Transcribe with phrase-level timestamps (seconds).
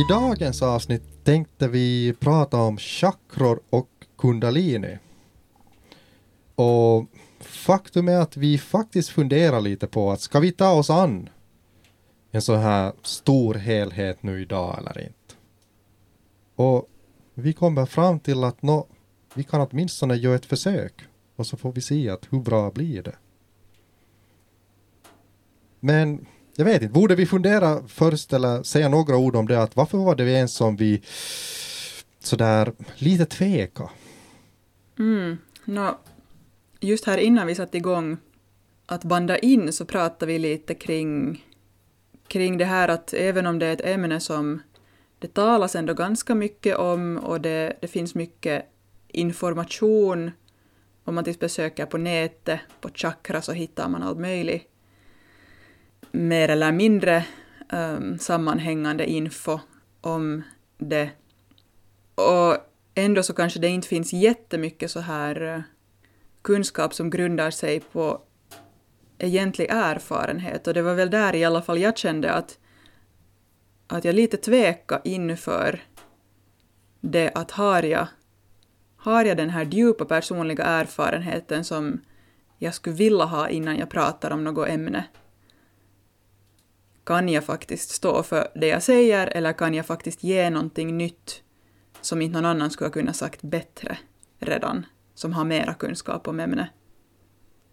[0.00, 4.98] I dagens avsnitt tänkte vi prata om chakror och kundalini.
[6.54, 7.06] Och
[7.40, 11.28] faktum är att vi faktiskt funderar lite på att ska vi ta oss an
[12.30, 15.34] en så här stor helhet nu idag eller inte?
[16.54, 16.88] Och
[17.34, 18.86] vi kommer fram till att nå,
[19.34, 20.94] vi kan åtminstone göra ett försök
[21.36, 23.16] och så får vi se att hur bra blir det.
[25.80, 26.26] Men
[26.60, 29.98] jag vet inte, borde vi fundera först eller säga några ord om det att varför
[29.98, 31.02] var det en som vi
[32.18, 33.90] sådär lite tveka?
[34.98, 35.38] Mm.
[35.64, 35.98] no,
[36.80, 38.16] just här innan vi satte igång
[38.86, 41.44] att banda in så pratade vi lite kring,
[42.28, 44.62] kring det här att även om det är ett ämne som
[45.18, 48.64] det talas ändå ganska mycket om och det, det finns mycket
[49.08, 50.30] information
[51.04, 54.69] om man till exempel söker på nätet, på chakra, så hittar man allt möjligt
[56.12, 57.24] mer eller mindre
[57.72, 59.58] um, sammanhängande info
[60.00, 60.42] om
[60.78, 61.10] det.
[62.14, 62.56] Och
[62.94, 65.62] ändå så kanske det inte finns jättemycket så här uh,
[66.42, 68.20] kunskap som grundar sig på
[69.18, 70.66] egentlig erfarenhet.
[70.66, 72.58] Och det var väl där i alla fall jag kände att,
[73.86, 75.80] att jag lite tveka inför
[77.00, 78.06] det att har jag,
[78.96, 82.00] har jag den här djupa personliga erfarenheten som
[82.58, 85.04] jag skulle vilja ha innan jag pratar om något ämne
[87.10, 91.42] kan jag faktiskt stå för det jag säger eller kan jag faktiskt ge någonting nytt
[92.00, 93.98] som inte någon annan skulle ha kunnat sagt bättre
[94.38, 96.68] redan, som har mera kunskap om ämnet?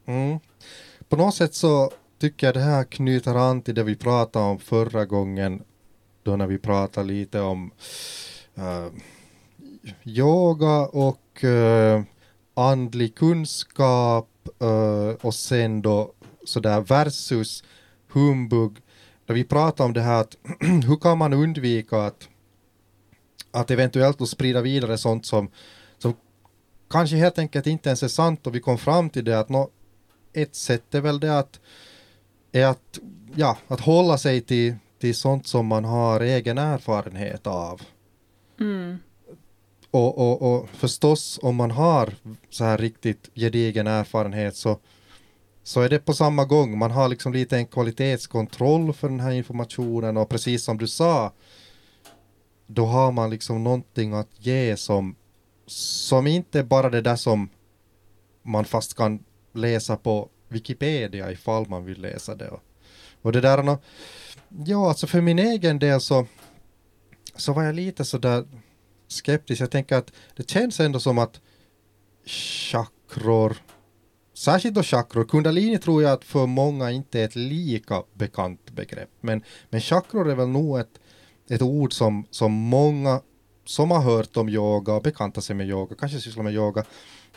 [0.06, 0.40] Mm.
[1.10, 4.60] På något sätt så tycker jag det här knyter an till det vi pratade om
[4.60, 5.64] förra gången,
[6.24, 7.72] då när vi pratade lite om
[8.58, 8.88] uh,
[10.04, 12.02] yoga och uh,
[12.54, 14.30] andlig kunskap
[14.64, 17.64] uh, och sen då sådär versus
[18.14, 18.78] humbug
[19.28, 22.30] när vi pratar om det här att hur kan man undvika att,
[23.52, 25.52] att eventuellt sprida vidare sånt som,
[25.98, 26.14] som
[26.90, 29.70] kanske helt enkelt inte ens är sant och vi kom fram till det att no,
[30.34, 31.60] ett sätt är väl det att,
[32.52, 33.00] är att,
[33.36, 37.82] ja, att hålla sig till, till sånt som man har egen erfarenhet av.
[38.60, 38.98] Mm.
[39.92, 42.14] Och, och, och förstås om man har
[42.50, 44.80] så här riktigt gedigen erfarenhet så
[45.68, 46.78] så är det på samma gång.
[46.78, 51.34] Man har liksom lite en kvalitetskontroll för den här informationen och precis som du sa,
[52.68, 55.16] då har man liksom någonting att ge som,
[55.66, 57.50] som inte bara det där som
[58.44, 59.24] man fast kan
[59.54, 62.52] läsa på Wikipedia ifall man vill läsa det.
[63.22, 63.78] Och det där,
[64.66, 66.26] ja alltså för min egen del så,
[67.36, 68.48] så var jag lite sådär
[69.08, 69.62] skeptisk.
[69.62, 71.42] Jag tänker att det känns ändå som att
[72.26, 73.58] chakror
[74.38, 75.24] Särskilt då chakror.
[75.24, 79.10] Kundalini tror jag att för många inte är ett lika bekant begrepp.
[79.22, 81.00] Men, men chakror är väl nog ett,
[81.50, 83.22] ett ord som, som många
[83.66, 86.84] som har hört om yoga och bekantat sig med yoga, kanske sysslar med yoga,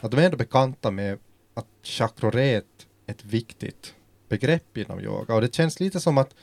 [0.01, 1.19] att de är ändå bekanta med
[1.55, 3.95] att chakror är ett, ett viktigt
[4.29, 5.35] begrepp inom yoga.
[5.35, 6.35] Och det känns lite som att,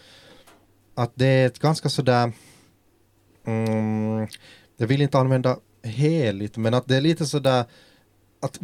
[0.95, 2.31] att det är ett ganska sådär,
[3.45, 4.27] mm,
[4.77, 7.65] jag vill inte använda heligt, men att det är lite sådär
[8.39, 8.59] att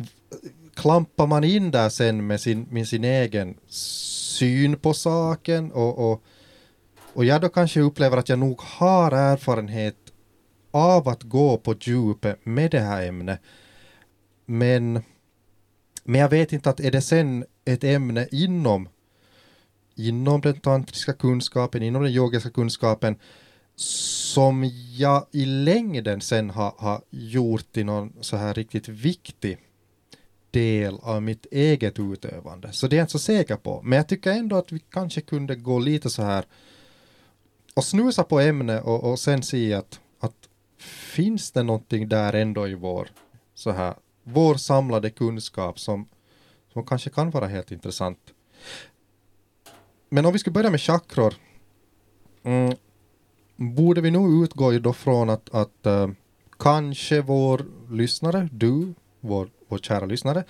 [0.76, 6.24] klampar man in där sen med sin, med sin egen syn på saken och, och,
[7.14, 9.96] och jag då kanske upplever att jag nog har erfarenhet
[10.72, 13.40] av att gå på djupet med det här ämnet.
[14.46, 15.02] Men,
[16.04, 18.90] men jag vet inte att är det sen ett ämne inom,
[19.96, 23.16] inom den tantriska kunskapen, inom den yogiska kunskapen
[23.76, 29.58] som jag i längden sen har, har gjort till någon så här riktigt viktig
[30.54, 32.72] del av mitt eget utövande.
[32.72, 33.82] Så det är jag inte så säker på.
[33.84, 36.46] Men jag tycker ändå att vi kanske kunde gå lite så här
[37.74, 40.50] och snusa på ämnet och, och sen se att, att
[41.14, 43.08] finns det någonting där ändå i vår
[43.56, 46.08] så här vår samlade kunskap som,
[46.74, 48.20] som kanske kan vara helt intressant.
[50.10, 51.34] Men om vi skulle börja med chakror
[52.44, 52.76] mm,
[53.56, 56.10] borde vi nog utgå då från att, att uh,
[56.60, 60.44] kanske vår lyssnare, du, vår, vår kära lyssnare,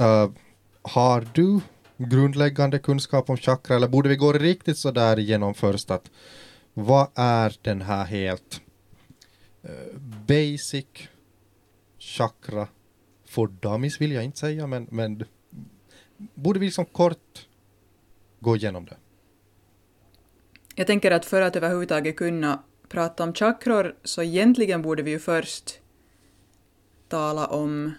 [0.00, 0.30] uh,
[0.82, 1.60] har du
[1.96, 6.10] grundläggande kunskap om chakra eller borde vi gå riktigt så där igenom först att
[6.74, 8.60] vad är den här helt
[9.64, 10.86] uh, basic
[11.98, 12.68] chakra
[13.26, 15.24] för dummies vill jag inte säga men, men
[16.16, 17.46] borde vi liksom kort
[18.40, 18.96] gå igenom det?
[20.74, 25.18] Jag tänker att för att överhuvudtaget kunna prata om chakror så egentligen borde vi ju
[25.18, 25.80] först
[27.08, 27.92] tala om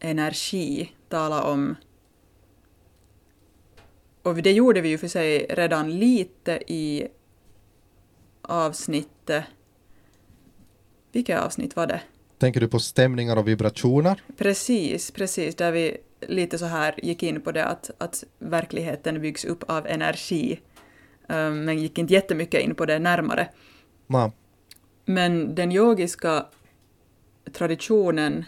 [0.00, 1.76] energi, tala om...
[4.22, 7.08] Och det gjorde vi ju för sig redan lite i
[8.42, 9.44] avsnittet...
[11.12, 12.00] Vilket avsnitt var det?
[12.38, 14.22] Tänker du på stämningar och vibrationer?
[14.36, 19.44] Precis, precis, där vi lite så här gick in på det att, att verkligheten byggs
[19.44, 20.60] upp av energi,
[21.28, 23.48] um, men gick inte jättemycket in på det närmare.
[24.06, 24.32] Ja.
[25.04, 26.46] Men den yogiska
[27.52, 28.44] traditionen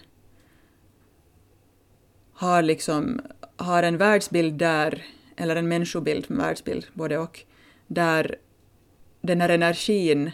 [2.33, 3.21] har liksom
[3.57, 5.05] har en världsbild där,
[5.37, 7.41] eller en människobild, en världsbild, både och,
[7.87, 8.37] där
[9.21, 10.31] den här energin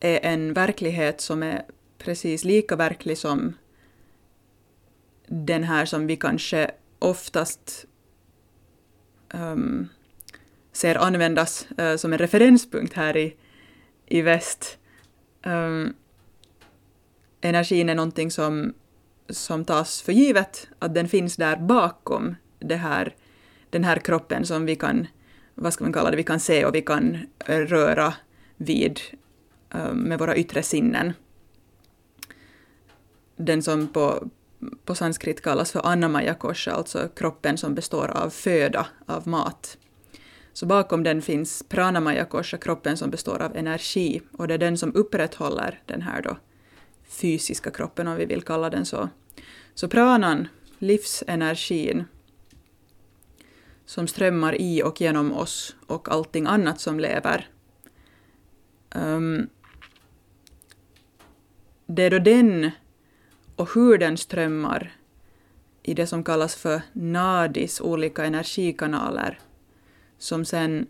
[0.00, 1.64] är en verklighet som är
[1.98, 3.54] precis lika verklig som
[5.26, 7.86] den här som vi kanske oftast
[9.34, 9.88] um,
[10.72, 13.36] ser användas uh, som en referenspunkt här i,
[14.06, 14.78] i väst.
[15.42, 15.94] Um,
[17.40, 18.74] energin är någonting som,
[19.28, 23.14] som tas för givet, att den finns där bakom det här,
[23.70, 25.06] den här kroppen som vi kan,
[25.54, 28.14] vad ska man kalla det, vi kan se och vi kan röra
[28.56, 29.00] vid
[29.74, 31.12] eh, med våra yttre sinnen.
[33.36, 34.28] Den som på,
[34.84, 39.78] på sanskrit kallas för annamaya kosha, alltså kroppen som består av föda, av mat.
[40.52, 44.78] Så bakom den finns pranamaya kosha, kroppen som består av energi, och det är den
[44.78, 46.36] som upprätthåller den här då
[47.14, 49.08] fysiska kroppen, om vi vill kalla den så.
[49.74, 52.04] Så pranan, livsenergin,
[53.86, 57.48] som strömmar i och genom oss och allting annat som lever.
[58.94, 59.48] Um,
[61.86, 62.70] det är då den
[63.56, 64.96] och hur den strömmar
[65.82, 69.38] i det som kallas för nadis, olika energikanaler,
[70.18, 70.86] som sen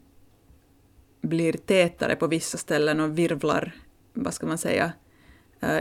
[1.21, 3.75] blir tätare på vissa ställen och virvlar,
[4.13, 4.93] vad ska man säga,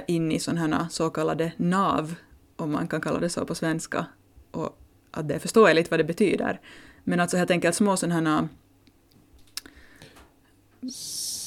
[0.08, 2.16] in i sådana här så kallade nav,
[2.56, 4.06] om man kan kalla det så på svenska,
[4.52, 4.80] och
[5.12, 6.60] att det är förståeligt vad det betyder.
[7.04, 8.48] Men alltså helt enkelt små sådana här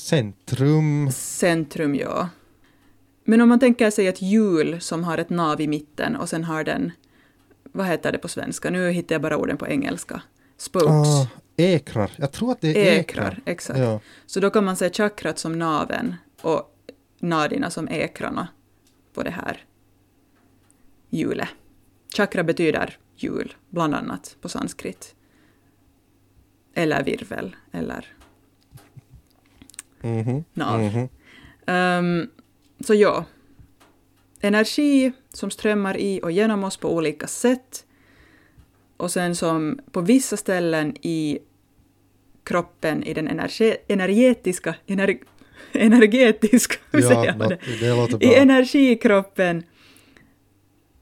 [0.07, 1.11] Centrum.
[1.13, 2.29] Centrum, ja.
[3.25, 6.45] Men om man tänker sig ett hjul som har ett nav i mitten och sen
[6.45, 6.93] har den,
[7.73, 8.71] vad heter det på svenska?
[8.71, 10.23] Nu hittar jag bara orden på engelska.
[10.57, 10.89] Spokes.
[10.89, 12.11] Ah, ekrar.
[12.17, 13.27] Jag tror att det är ekrar.
[13.27, 13.79] ekrar, exakt.
[13.79, 14.01] Ja.
[14.27, 16.76] Så då kan man se chakrat som naven och
[17.19, 18.49] nadina som ekrarna
[19.15, 19.65] på det här
[21.11, 21.49] hjulet.
[22.17, 25.15] Chakra betyder hjul, bland annat på sanskrit.
[26.75, 28.13] Eller virvel, eller
[30.01, 30.81] Mhm, nav.
[30.83, 31.09] mhm.
[31.67, 32.29] Ehm,
[32.81, 33.25] så ja,
[34.41, 37.87] energi som strömmar i och genom oss på olika sätt.
[38.97, 41.39] Och sen som på vissa ställen i
[42.45, 45.19] kroppen, i den energe, energetiska, ener,
[45.73, 47.59] energetiska, hur Ja, det?
[48.19, 49.63] det I energikroppen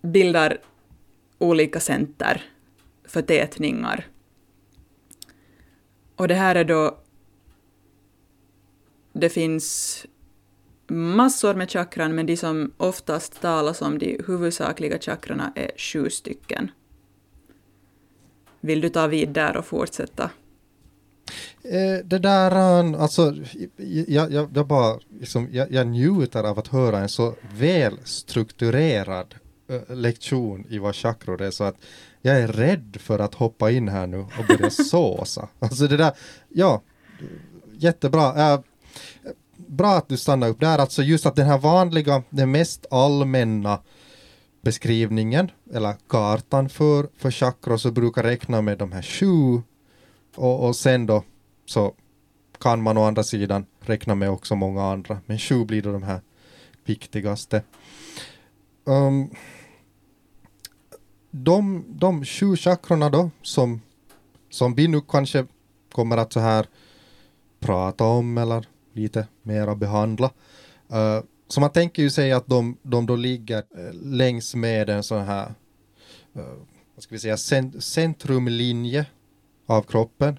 [0.02, 0.58] bildar
[1.38, 2.42] olika center,
[3.04, 4.06] förtätningar.
[6.16, 6.98] Och det här är då...
[9.12, 10.06] Det finns
[10.86, 16.70] massor med chakran, men de som oftast talas om, de huvudsakliga chakrarna, är sju stycken.
[18.60, 20.30] Vill du ta vid där och fortsätta?
[21.62, 23.36] Eh, det där, eh, alltså,
[24.06, 29.34] jag, jag, jag bara, liksom, jag, jag njuter av att höra en så väl strukturerad
[29.68, 31.76] eh, lektion i vad chakror är, så att
[32.22, 35.48] jag är rädd för att hoppa in här nu och börja såsa.
[35.58, 36.12] Alltså det där,
[36.48, 36.82] ja,
[37.72, 38.52] jättebra.
[38.52, 38.60] Eh,
[39.56, 43.80] bra att du stannar upp där, alltså just att den här vanliga, den mest allmänna
[44.62, 49.62] beskrivningen, eller kartan för, för chakror, så brukar räkna med de här sju
[50.34, 51.24] och, och sen då
[51.66, 51.94] så
[52.60, 55.18] kan man å andra sidan räkna med också många andra.
[55.26, 56.20] Men sju blir då de här
[56.84, 57.62] viktigaste.
[58.84, 59.30] Um,
[61.30, 63.80] de, de sju chakrorna då som,
[64.50, 65.46] som vi nu kanske
[65.92, 66.66] kommer att så här
[67.60, 70.30] prata om eller lite mera behandla.
[70.92, 75.02] Uh, så man tänker ju sig att de, de då ligger eh, längs med en
[75.02, 75.54] sån här
[76.36, 76.42] uh,
[76.94, 79.06] vad ska vi säga, cent, centrumlinje
[79.66, 80.38] av kroppen.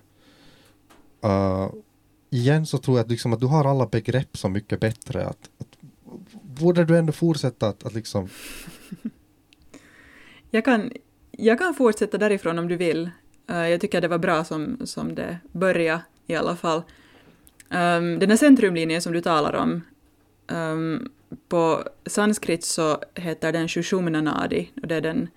[1.25, 1.69] Uh,
[2.29, 5.25] igen så tror jag att, liksom att du har alla begrepp så mycket bättre.
[5.25, 5.77] Att, att
[6.41, 8.29] borde du ändå fortsätta att, att liksom...
[10.49, 10.91] Jag kan,
[11.31, 13.09] jag kan fortsätta därifrån om du vill.
[13.49, 16.81] Uh, jag tycker det var bra som, som det började i alla fall.
[17.69, 19.81] Um, den här centrumlinjen som du talar om,
[20.47, 21.09] um,
[21.47, 25.29] på sanskrit så heter den Shushumna Nadi och det är den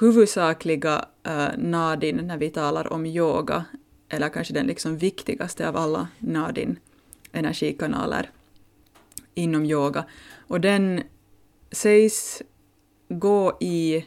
[0.00, 3.64] huvudsakliga uh, nadin när vi talar om yoga,
[4.08, 6.78] eller kanske den liksom viktigaste av alla nadin,
[7.32, 8.30] energikanaler
[9.34, 10.04] inom yoga.
[10.48, 11.02] Och den
[11.70, 12.42] sägs
[13.08, 14.04] gå i,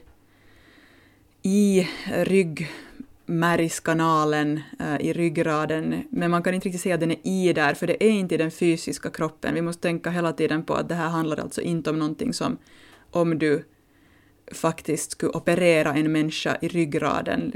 [1.41, 7.53] i ryggmärgskanalen, uh, i ryggraden, men man kan inte riktigt säga att den är i
[7.53, 9.53] där, för det är inte i den fysiska kroppen.
[9.53, 12.57] Vi måste tänka hela tiden på att det här handlar alltså inte om någonting som
[13.11, 13.63] om du
[14.51, 17.53] faktiskt skulle operera en människa i ryggraden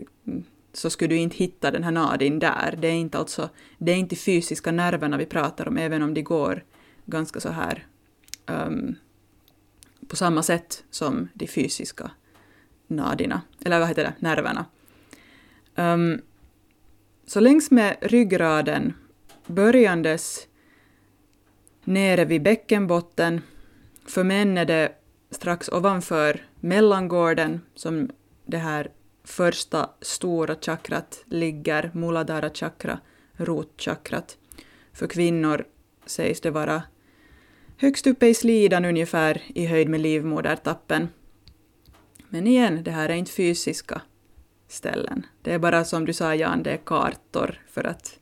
[0.74, 2.78] så skulle du inte hitta den här nadin där.
[2.82, 6.22] Det är inte alltså, det är inte fysiska nerverna vi pratar om, även om de
[6.22, 6.64] går
[7.06, 7.86] ganska så här
[8.46, 8.96] um,
[10.08, 12.12] på samma sätt som de fysiska
[12.88, 14.66] nadina, eller vad heter det, nerverna.
[15.76, 16.22] Um,
[17.26, 18.94] så längs med ryggraden,
[19.48, 20.48] börjandes
[21.84, 23.42] nere vid bäckenbotten,
[24.06, 24.92] för män är det
[25.32, 28.10] strax ovanför mellangården som
[28.46, 28.92] det här
[29.24, 33.00] första stora chakrat ligger, Muladhara chakra,
[33.34, 34.38] rotchakrat.
[34.94, 35.66] För kvinnor
[36.06, 36.84] sägs det vara
[37.78, 41.10] högst uppe i slidan ungefär i höjd med livmodertappen.
[42.30, 44.02] Men igen, det här är inte fysiska
[44.68, 45.26] ställen.
[45.42, 48.20] Det är bara som du sa Jan, det är kartor för att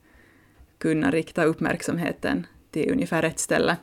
[0.77, 3.77] kunna rikta uppmärksamheten till ungefär rätt ställe.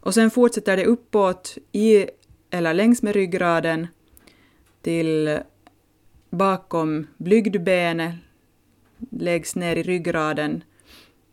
[0.00, 2.06] Och sen fortsätter det uppåt i
[2.50, 3.86] eller längs med ryggraden
[4.82, 5.38] till
[6.30, 8.14] bakom blygdbenet,
[9.10, 10.64] läggs ner i ryggraden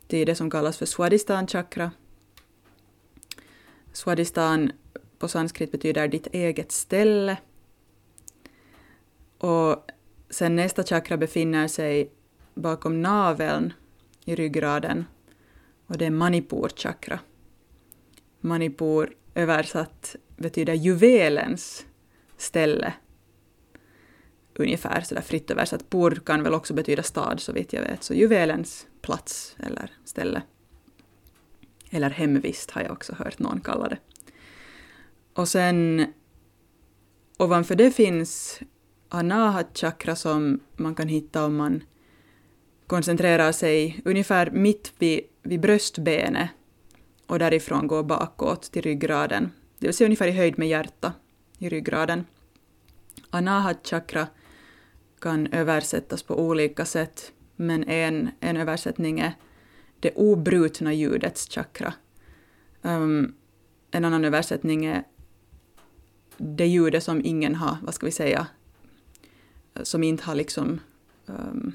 [0.06, 1.90] till det som kallas för Swadhistan chakra.
[3.92, 4.72] Swadhistan
[5.18, 7.36] på sanskrit betyder ditt eget ställe.
[9.38, 9.90] Och
[10.30, 12.10] sen nästa chakra befinner sig
[12.54, 13.72] bakom naveln
[14.24, 15.04] i ryggraden
[15.86, 17.18] och det är Manipur chakra.
[18.40, 21.86] Manipur översatt betyder juvelens
[22.36, 22.92] ställe.
[24.54, 25.90] Ungefär sådär fritt översatt.
[25.90, 28.02] Pur kan väl också betyda stad så vitt jag vet.
[28.02, 30.42] Så juvelens plats eller ställe.
[31.90, 33.98] Eller hemvist har jag också hört någon kalla det.
[35.32, 36.06] Och sen
[37.38, 38.60] ovanför det finns
[39.08, 41.82] anahat chakra som man kan hitta om man
[42.86, 46.50] koncentrerar sig ungefär mitt vid, vid bröstbenet
[47.26, 51.12] och därifrån går bakåt till ryggraden det vill säga ungefär i höjd med hjärta
[51.58, 52.26] i ryggraden.
[53.30, 54.26] Anahat chakra
[55.20, 59.32] kan översättas på olika sätt, men en, en översättning är
[60.00, 61.94] det obrutna ljudets chakra.
[62.82, 63.34] Um,
[63.90, 65.04] en annan översättning är
[66.36, 68.46] det ljudet som ingen har, vad ska vi säga,
[69.82, 70.80] som inte har liksom
[71.26, 71.74] um,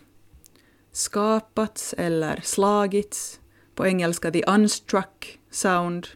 [0.92, 3.40] skapats eller slagits.
[3.76, 6.08] På engelska the unstruck sound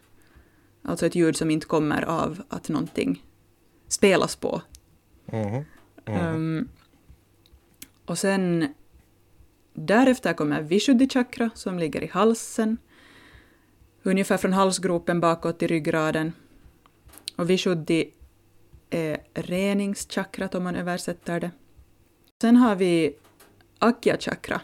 [0.86, 3.24] Alltså ett ljud som inte kommer av att någonting
[3.88, 4.62] spelas på.
[5.26, 5.64] Mm.
[6.04, 6.34] Mm.
[6.34, 6.68] Um,
[8.04, 8.74] och sen
[9.74, 12.76] därefter kommer Vishuddhi chakra som ligger i halsen.
[14.02, 16.32] Ungefär från halsgropen bakåt till ryggraden.
[17.36, 18.10] Och Vishuddhi
[18.90, 21.50] är reningschakrat om man översätter det.
[22.40, 23.16] Sen har vi
[23.78, 24.60] Akya chakra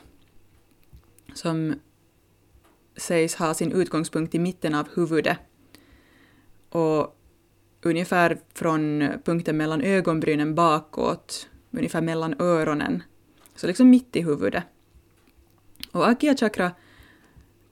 [1.34, 1.74] som
[2.96, 5.38] sägs ha sin utgångspunkt i mitten av huvudet
[6.72, 7.18] och
[7.82, 13.02] ungefär från punkten mellan ögonbrynen bakåt, ungefär mellan öronen,
[13.56, 14.64] så liksom mitt i huvudet.
[15.92, 16.72] Och Akya chakra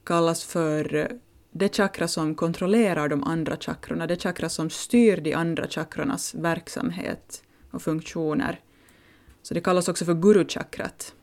[0.04, 1.12] kallas för
[1.50, 7.42] det chakra som kontrollerar de andra chakrorna, det chakra som styr de andra chakrornas verksamhet
[7.70, 8.60] och funktioner.
[9.42, 11.14] Så det kallas också för guru-chakrat.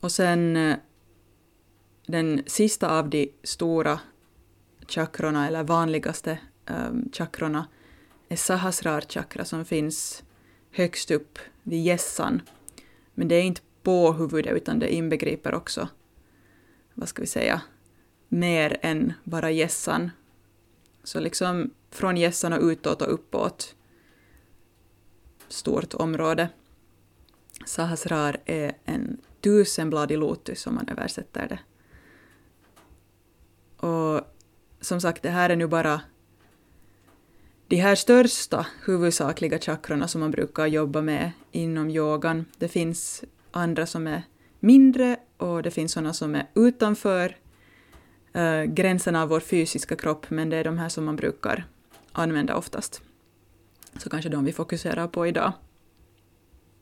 [0.00, 0.76] Och sen eh,
[2.06, 4.00] den sista av de stora
[4.88, 7.68] chakrona eller vanligaste um, chakrona,
[8.28, 10.24] är Sahasrar chakra som finns
[10.70, 12.42] högst upp vid gässan.
[13.14, 15.88] Men det är inte på huvudet utan det inbegriper också,
[16.94, 17.62] vad ska vi säga,
[18.28, 20.10] mer än bara gässan.
[21.04, 23.74] Så liksom från gässan och utåt och uppåt.
[25.48, 26.48] Stort område.
[27.66, 31.58] Sahasrar är en tusenbladig lotus om man översätter det.
[33.86, 34.20] Och
[34.82, 36.00] som sagt, det här är nu bara
[37.68, 42.44] de här största huvudsakliga chakrorna som man brukar jobba med inom yogan.
[42.58, 44.22] Det finns andra som är
[44.60, 47.36] mindre och det finns sådana som är utanför
[48.32, 51.66] eh, gränserna av vår fysiska kropp, men det är de här som man brukar
[52.12, 53.02] använda oftast.
[53.96, 55.52] Så kanske de vi fokuserar på idag.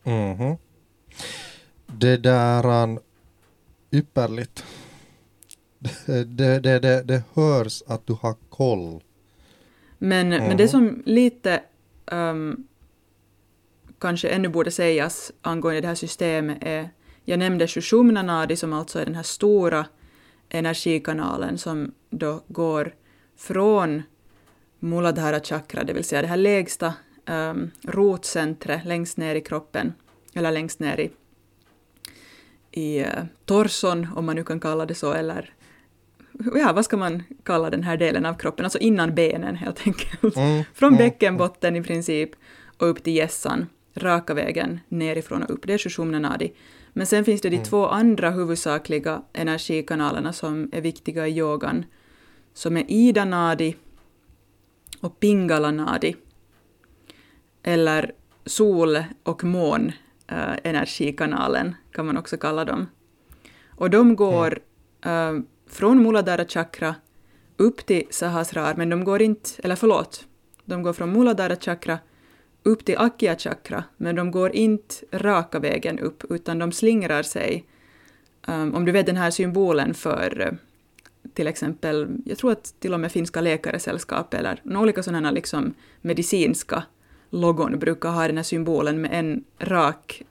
[0.02, 0.56] Mhm.
[1.86, 2.98] Det där är
[3.92, 4.64] ypperligt.
[5.80, 9.02] Det, det, det, det, hörs att du har koll.
[9.98, 10.56] Men, men Mhm.
[10.56, 11.62] det som lite
[12.12, 12.66] um,
[13.98, 16.90] kanske ännu borde sägas angående det här systemet är,
[17.24, 19.86] jag nämnde Shushumna Nadi som alltså är den här stora
[20.48, 22.94] energikanalen som då går
[23.36, 24.02] från
[24.78, 26.94] Muladhara chakra, det vill säga det här lägsta
[27.26, 29.92] um, rotcentret längst ner i kroppen,
[30.34, 31.10] eller längst ner i,
[32.80, 35.54] i uh, torson, om man nu kan kalla det så, eller
[36.54, 40.36] ja, vad ska man kalla den här delen av kroppen, alltså innan benen helt enkelt.
[40.36, 42.30] Mm, Från mm, bäckenbotten i princip
[42.78, 45.66] och upp till gässan, raka vägen nerifrån och upp.
[45.66, 46.52] Det är Shushumna Nadi.
[46.92, 47.64] Men sen finns det de Mm.
[47.68, 51.84] två andra huvudsakliga energikanalerna som är viktiga i yogan,
[52.54, 53.76] som är Ida Nadi
[55.00, 56.16] och Pingala Nadi.
[57.62, 58.12] Eller
[58.46, 59.92] sol och mån
[60.26, 62.86] eh, energikanalen kan man också kalla dem.
[63.68, 64.58] Och de går
[65.04, 65.32] eh,
[65.70, 66.94] från Muladhara chakra
[67.56, 70.26] upp till Sahasrar, men de går inte, eller förlåt,
[70.64, 71.98] de går från Muladhara chakra
[72.62, 77.64] upp till Akya chakra, men de går inte raka vägen upp, utan de slingrar sig.
[78.46, 80.52] Um, om du vet den här symbolen för eh,
[81.34, 85.74] till exempel, jag tror att till och med finska läkaresällskap eller några olika sådana liksom
[86.00, 86.82] medicinska
[87.30, 90.22] logon brukar ha den här symbolen med en rak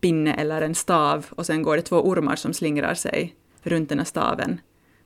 [0.00, 3.34] pinne eller en stav och sen går det två ormar som slingrar sig
[3.66, 4.60] runt den här staven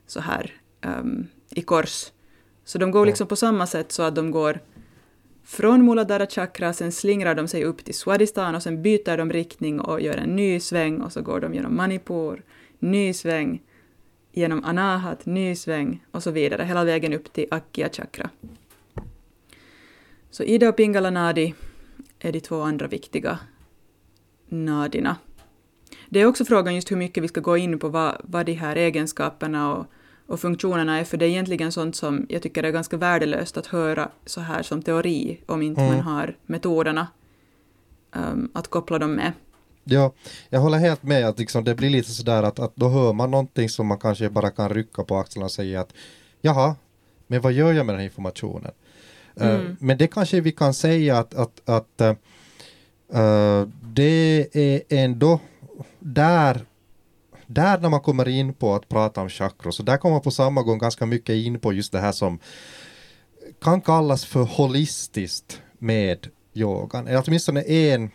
[0.07, 0.53] så här
[0.85, 2.11] um, i kors.
[2.63, 4.59] Så de går liksom på samma sätt så att de går
[5.43, 9.79] från Muladhara chakra, sen slingrar de sig upp till Swadhisthana och sen byter de riktning
[9.79, 12.43] och gör en ny sväng och så går de genom Manipur,
[12.79, 13.61] ny sväng,
[14.31, 18.29] genom Anahat, ny sväng och så vidare, hela vägen upp till Akya chakra.
[20.31, 21.53] Så Ida och Pingala Nadi
[22.19, 23.39] är de två andra viktiga
[24.49, 25.15] nadina.
[26.13, 28.53] Det är också frågan just hur mycket vi ska gå in på vad, vad de
[28.53, 29.85] här egenskaperna och,
[30.27, 33.65] och funktionerna är, för det är egentligen sånt som jag tycker är ganska värdelöst att
[33.67, 35.93] höra så här som teori, om inte Mm.
[35.93, 37.07] man har metoderna
[38.15, 39.31] um, att koppla dem med.
[39.83, 40.11] Ja,
[40.49, 43.31] jag håller helt med att liksom det blir lite sådär att, att då hör man
[43.31, 45.93] någonting som man kanske bara kan rycka på axlarna och säga att
[46.41, 46.75] jaha,
[47.27, 48.71] men vad gör jag med den här informationen?
[49.35, 49.77] Eh, Mm.
[49.79, 55.39] men det kanske vi kan säga att, att, att eh, det är ändå
[56.01, 56.65] där
[57.53, 60.31] där när man kommer in på att prata om chakra, så där kommer man på
[60.31, 62.39] samma gång ganska mycket in på just det här som
[63.61, 67.07] kan kallas för holistiskt med yogan.
[67.07, 68.11] Eller åtminstone en,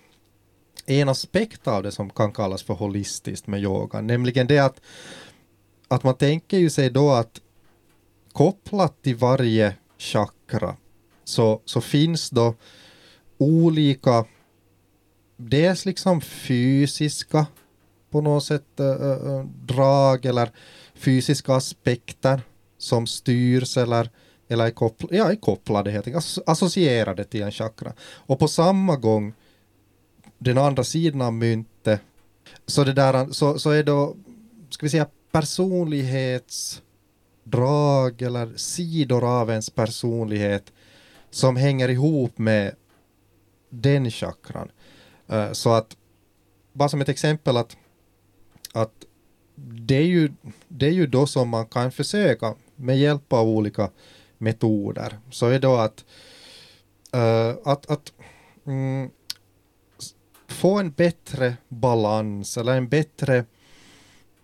[0.87, 4.81] en aspekt av det som kan kallas för holistiskt med yogan, nämligen det att,
[5.89, 7.41] att man tänker ju sig då att
[8.33, 10.77] kopplat till varje chakra
[11.25, 12.55] så, så finns då
[13.39, 14.25] olika
[15.37, 17.47] dels liksom fysiska
[18.17, 20.51] på något sätt äh, drag eller
[20.95, 22.41] fysiska aspekter
[22.79, 24.11] som styrs eller,
[24.49, 27.93] eller är, koppl ja, är kopplade helt enkelt, associerade till en chakra.
[28.01, 29.35] Och på samma gång
[30.39, 32.01] den andra sidan av myntet
[32.67, 34.17] så, det där, så, så är då,
[34.71, 40.73] ska vi säga personlighetsdrag eller sidor av ens personlighet
[41.31, 42.75] som hänger ihop med
[43.71, 44.71] den chakran.
[45.53, 45.97] Så att,
[46.73, 47.77] bara som ett exempel att,
[48.77, 49.05] att
[49.57, 50.33] det, är ju,
[50.69, 53.91] det är ju då som man kan försöka med hjälp av olika
[54.39, 55.19] metoder.
[55.31, 56.05] Så är då att,
[57.15, 58.13] uh, att, att
[58.67, 59.11] mm,
[60.49, 63.45] få en bättre balans eller en bättre,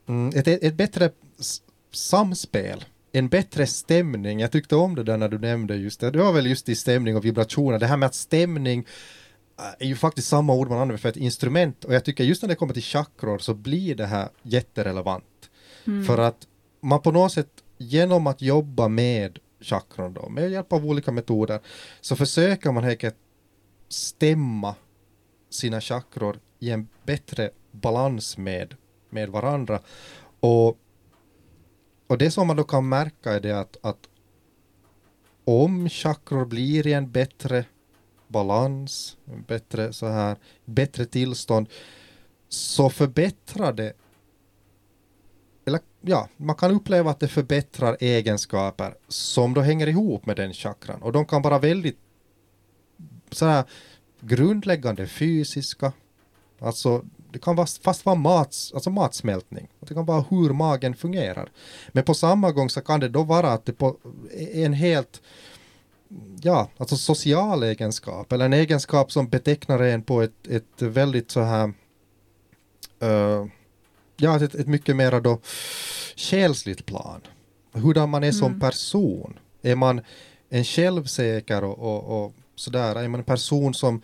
[0.06, 1.10] mm, ett, ett bättre
[1.92, 4.40] samspel en bättre stämning.
[4.40, 6.10] Jag tyckte om det där när du nämnde just det.
[6.10, 7.78] Det var väl just i stämning och vibrationer.
[7.78, 8.86] Det här med att stämning
[9.78, 12.48] är ju faktiskt samma ord man använder för ett instrument och jag tycker just när
[12.48, 15.50] det kommer till chakror så blir det här jätterelevant.
[16.06, 16.46] För att
[16.80, 21.60] man på något sätt genom att jobba med chakron då, med hjälp av olika metoder,
[22.00, 23.16] så försöker man helt
[23.88, 24.74] stämma
[25.50, 28.74] sina chakror i en bättre balans med,
[29.10, 29.80] med varandra.
[30.40, 30.78] Och,
[32.06, 34.08] och det som man då kan märka är det att, att
[35.44, 37.64] om chakror blir i en bättre
[38.32, 39.16] balans,
[39.46, 41.68] bättre så här, bättre tillstånd,
[42.48, 43.92] så förbättrar det
[45.64, 50.52] eller ja, man kan uppleva att det förbättrar egenskaper som då hänger ihop med den
[50.52, 51.98] chakran och de kan vara väldigt
[53.30, 53.64] så här
[54.20, 55.92] grundläggande fysiska,
[56.58, 59.68] alltså det kan vara, fast vara mats, alltså matsmältning.
[59.80, 61.50] Det kan vara hur magen fungerar.
[61.88, 63.96] Men på samma gång så kan det då vara att det på
[64.52, 65.22] en helt
[66.42, 71.40] ja, alltså social egenskap eller en egenskap som betecknar en på ett, ett väldigt så
[71.40, 71.72] här
[73.02, 73.46] uh,
[74.16, 75.40] ja, ett, ett mycket mera då
[76.16, 77.20] själsligt plan.
[77.72, 78.38] Hurdan man är mm.
[78.38, 79.38] som person.
[79.62, 80.00] Är man
[80.48, 84.02] en självsäker och, och, och sådär, är man en person som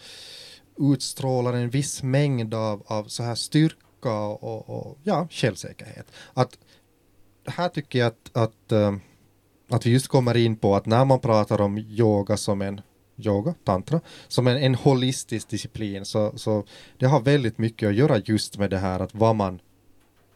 [0.79, 6.07] utstrålar en viss mängd av, av så här styrka och, och ja, självsäkerhet.
[6.35, 6.59] Att,
[7.47, 8.97] här tycker jag att, att, äh,
[9.69, 12.81] att vi just kommer in på att när man pratar om yoga som en
[13.17, 16.65] yoga, tantra, som en, en holistisk disciplin så, så
[16.97, 19.61] det har väldigt mycket att göra just med det här att vad man,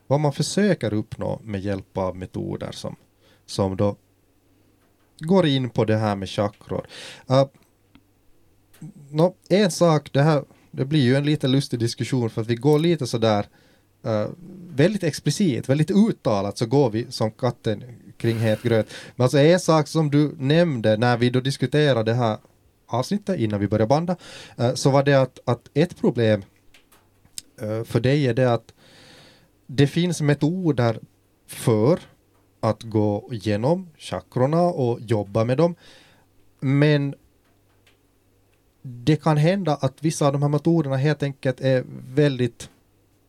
[0.06, 2.96] vad man försöker uppnå med hjälp av metoder som,
[3.46, 3.96] som då
[5.18, 6.86] går in på det här med chakror.
[7.30, 7.44] Uh,
[9.10, 12.54] no, en sak, det här det blir ju en lite lustig diskussion för att vi
[12.54, 13.46] går lite sådär
[14.06, 14.26] uh,
[14.68, 17.84] väldigt explicit, väldigt uttalat så går vi som katten
[18.22, 18.86] kring het gröt.
[19.16, 22.38] Men alltså en sak som du nämnde när vi då diskuterade det här
[22.86, 24.16] avsnittet innan vi började banda,
[24.58, 26.44] eh, så var det att, att ett problem
[27.60, 28.72] eh, för dig är det att
[29.66, 31.00] det finns metoder
[31.46, 32.00] för
[32.60, 35.74] att gå igenom chakrorna och jobba med dem.
[36.60, 37.14] Men
[38.82, 42.70] det kan hända att vissa av de här metoderna helt enkelt är väldigt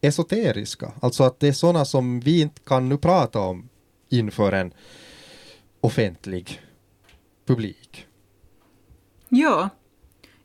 [0.02, 0.92] esoteriska.
[1.00, 3.70] Alltså att det är sådana som vi inte kan nu prata om
[4.14, 4.74] inför en
[5.82, 6.62] offentlig
[7.46, 8.08] publik.
[9.30, 9.70] Ja,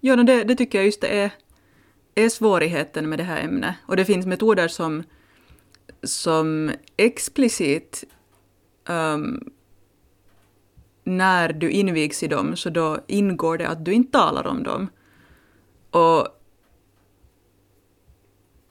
[0.00, 1.30] ja det, det tycker jag just det är,
[2.14, 3.74] är svårigheten med det här ämnet.
[3.86, 5.02] Och det finns metoder som,
[6.02, 8.04] som explicit
[8.88, 9.50] um,
[11.04, 14.88] när du invigs i dem så då ingår det att du inte talar om dem.
[15.90, 16.28] Och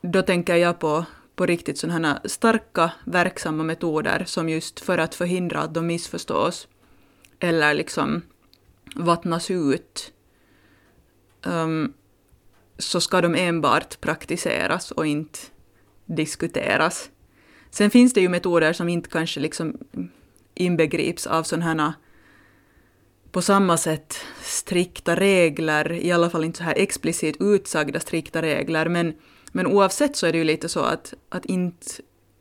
[0.02, 1.06] då tänker jag på,
[1.38, 6.68] på riktigt sådana starka, verksamma metoder som just för att förhindra att de missförstås
[7.40, 8.22] eller liksom
[8.96, 10.14] vattnas ut
[11.46, 11.94] um,
[12.78, 15.40] så ska de enbart praktiseras och inte
[16.06, 17.10] diskuteras.
[17.70, 19.78] Sen finns det ju metoder som inte kanske liksom
[20.54, 21.94] inbegrips av sådana här
[23.32, 28.90] på samma sätt strikta regler, i alla fall inte så här explicit utsagda strikta regler,
[28.90, 29.14] men,
[29.58, 31.86] men oavsett så är det ju lite så att, att inte,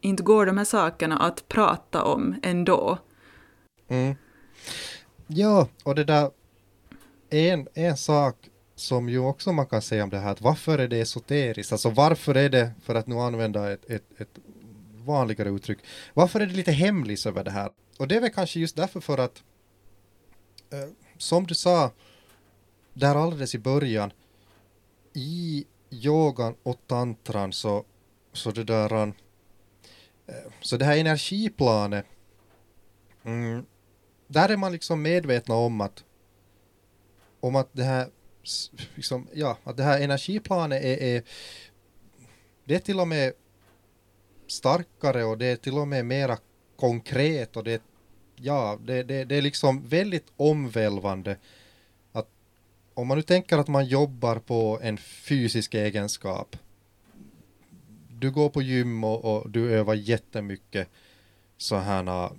[0.01, 2.99] inte går de här sakerna att prata om ändå.
[3.89, 4.15] Mm.
[5.27, 6.31] Ja, och det där,
[7.31, 10.89] en, en sak som ju också man kan säga om det här, att varför är
[10.89, 11.73] det esoteriskt?
[11.73, 14.39] Alltså varför är det, för att nu använda ett, ett, ett
[15.05, 15.79] vanligare uttryck,
[16.15, 17.71] varför är det lite hemlis över det här?
[17.99, 19.43] Och det är väl kanske just därför för att
[20.73, 21.91] eh, som du sa
[22.93, 24.13] där alldeles i början,
[25.13, 25.67] i
[26.05, 27.85] yogan och tantran så,
[28.33, 29.13] så det där eh,
[30.61, 32.07] så det här energiplanet
[33.25, 33.67] mm,
[34.27, 36.05] där är man liksom medvetna om att
[37.41, 38.09] om att det här
[38.95, 41.23] liksom, ja, att det här energiplanet är, är
[42.65, 43.33] det är till och med
[44.47, 46.39] starkare och det är till och med mera
[46.77, 47.83] konkret och det,
[48.37, 51.37] ja, det, det, det är liksom väldigt omvälvande
[52.97, 56.57] om man nu tänker att man jobbar på en fysisk egenskap
[58.19, 60.89] du går på gym och, och du övar jättemycket
[61.57, 62.31] så här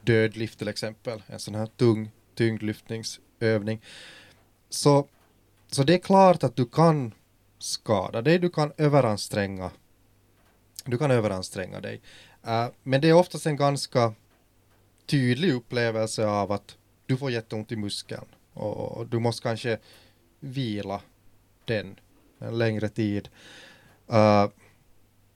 [0.00, 3.80] dödlift till exempel, en sån här tung tyngdlyftningsövning.
[4.68, 5.08] Så,
[5.70, 7.14] så det är klart att du kan
[7.58, 9.70] skada dig, du kan överanstränga
[10.84, 12.00] du kan överanstränga dig.
[12.46, 14.14] Uh, men det är oftast en ganska
[15.06, 19.78] tydlig upplevelse av att du får jätteont i muskeln och, du måste kanske
[20.40, 21.00] vila
[21.64, 22.00] den
[22.38, 23.28] en längre tid.
[24.12, 24.46] Uh,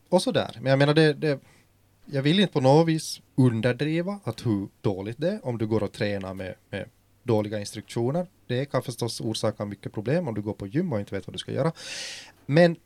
[0.09, 0.59] och sådär.
[0.61, 1.41] Men jag menar, det, det,
[2.05, 5.83] jag vill inte på något vis underdriva att hur dåligt det är om du går
[5.83, 6.89] och tränar med, med
[7.23, 8.27] dåliga instruktioner.
[8.47, 11.35] Det kan förstås orsaka mycket problem om du går på gym och inte vet vad
[11.35, 11.73] du ska göra.
[12.47, 12.77] Men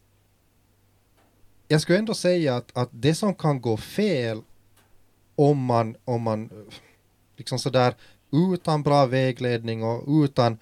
[1.69, 4.43] jag skulle ändå säga att, att det som kan gå fel
[5.35, 6.51] om man, om man
[7.37, 7.95] liksom sådär
[8.33, 10.59] utan bra vägledning och utan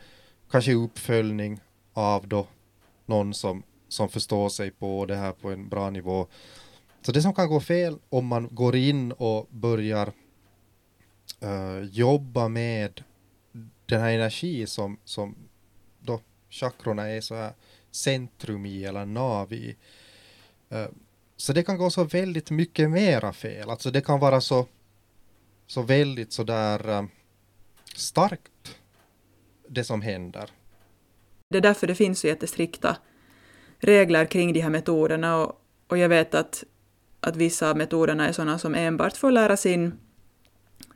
[0.50, 1.60] kanske uppföljning
[1.92, 2.46] av då
[3.06, 6.26] någon som, som förstår sig på det här på en bra nivå.
[7.02, 10.12] Så det som kan gå fel om man går in och börjar
[11.42, 13.02] uh, jobba med
[13.86, 15.34] den här energi som, som
[16.00, 17.52] då chakrorna är så här
[17.90, 19.76] centrum i eller nav i.
[20.72, 20.86] Uh,
[21.36, 23.70] så det kan gå så väldigt mycket mera fel.
[23.70, 24.66] Alltså det kan vara så,
[25.66, 27.10] så väldigt sådär um, eh,
[27.96, 28.78] starkt
[29.68, 30.50] det som händer.
[31.48, 32.96] Det är därför det finns så jättestrikta
[33.78, 36.64] regler kring de här metoderna och, och jag vet att,
[37.20, 39.98] att vissa av metoderna är sådana som enbart får läras in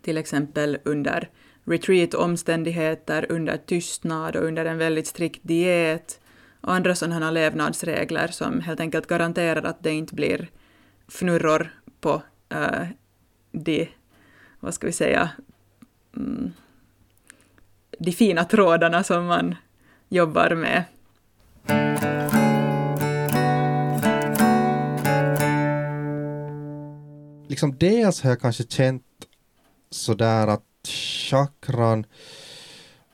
[0.02, 1.30] till exempel under
[1.64, 6.20] retreat-omständigheter, under tystnad och under en väldigt strikt diet
[6.60, 10.50] och andra sådana levnadsregler som helt enkelt garanterar att det inte blir
[11.08, 12.22] fnurror på
[12.54, 12.86] uh,
[13.52, 13.88] de,
[14.60, 15.30] vad ska vi säga,
[16.16, 16.52] mm,
[18.02, 19.54] de fina trådarna som man
[20.08, 20.84] jobbar med.
[27.48, 29.04] Liksom dels har jag kanske känt
[29.90, 30.86] sådär att
[31.30, 32.06] chakran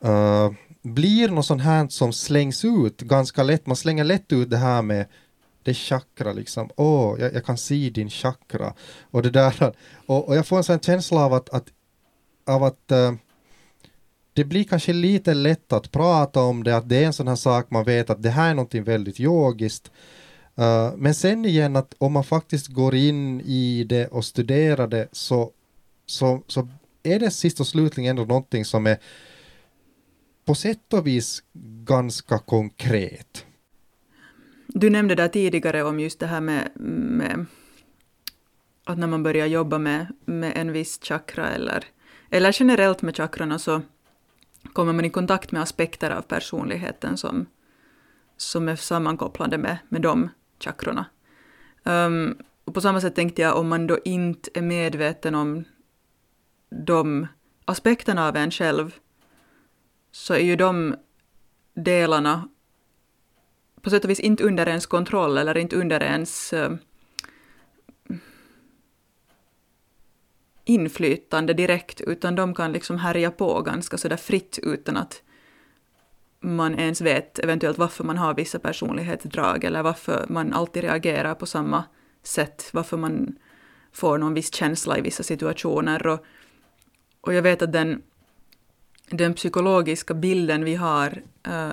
[0.04, 0.50] uh,
[0.82, 3.66] blir något sånt här som slängs ut ganska lätt.
[3.66, 5.06] Man slänger lätt ut det här med
[5.62, 6.70] det chakra liksom.
[6.76, 8.74] Åh, oh, jag, jag, kan se din chakra.
[9.10, 9.74] Och det där.
[10.06, 11.66] Och, och jag får en sån känsla av att, att
[12.46, 13.12] av att uh,
[14.36, 17.36] det blir kanske lite lätt att prata om det, att det är en sån här
[17.36, 19.92] sak man vet att det här är någonting väldigt yogiskt.
[20.58, 25.08] Uh, men sen igen att om man faktiskt går in i det och studerar det
[25.12, 25.50] så,
[26.06, 26.68] så, så
[27.02, 28.98] är det sist och slutligen ändå någonting som är
[30.44, 31.42] på sätt och vis
[31.84, 33.44] ganska konkret.
[34.66, 37.46] Du nämnde där tidigare om just det här med, med
[38.84, 41.84] att när man börjar jobba med, med en viss chakra eller,
[42.30, 43.82] eller generellt med chakrarna så
[44.72, 47.46] kommer man i kontakt med aspekter av personligheten som,
[48.36, 50.28] som är sammankopplade med, med de
[50.60, 51.06] chakrorna.
[51.82, 55.64] Um, och på samma sätt tänkte jag om man då inte är medveten om
[56.70, 57.26] de
[57.64, 58.94] aspekterna av en själv
[60.12, 60.96] så är ju de
[61.74, 62.48] delarna
[63.82, 66.72] på sätt och vis inte under ens kontroll eller inte under ens eh,
[70.68, 75.22] inflytande direkt, utan de kan liksom härja på ganska sådär fritt utan att
[76.40, 81.46] man ens vet eventuellt varför man har vissa personlighetsdrag eller varför man alltid reagerar på
[81.46, 81.84] samma
[82.22, 83.36] sätt, varför man
[83.92, 86.06] får någon viss känsla i vissa situationer.
[86.06, 86.24] Och,
[87.20, 88.02] och jag vet att den,
[89.10, 91.72] den psykologiska bilden vi har uh,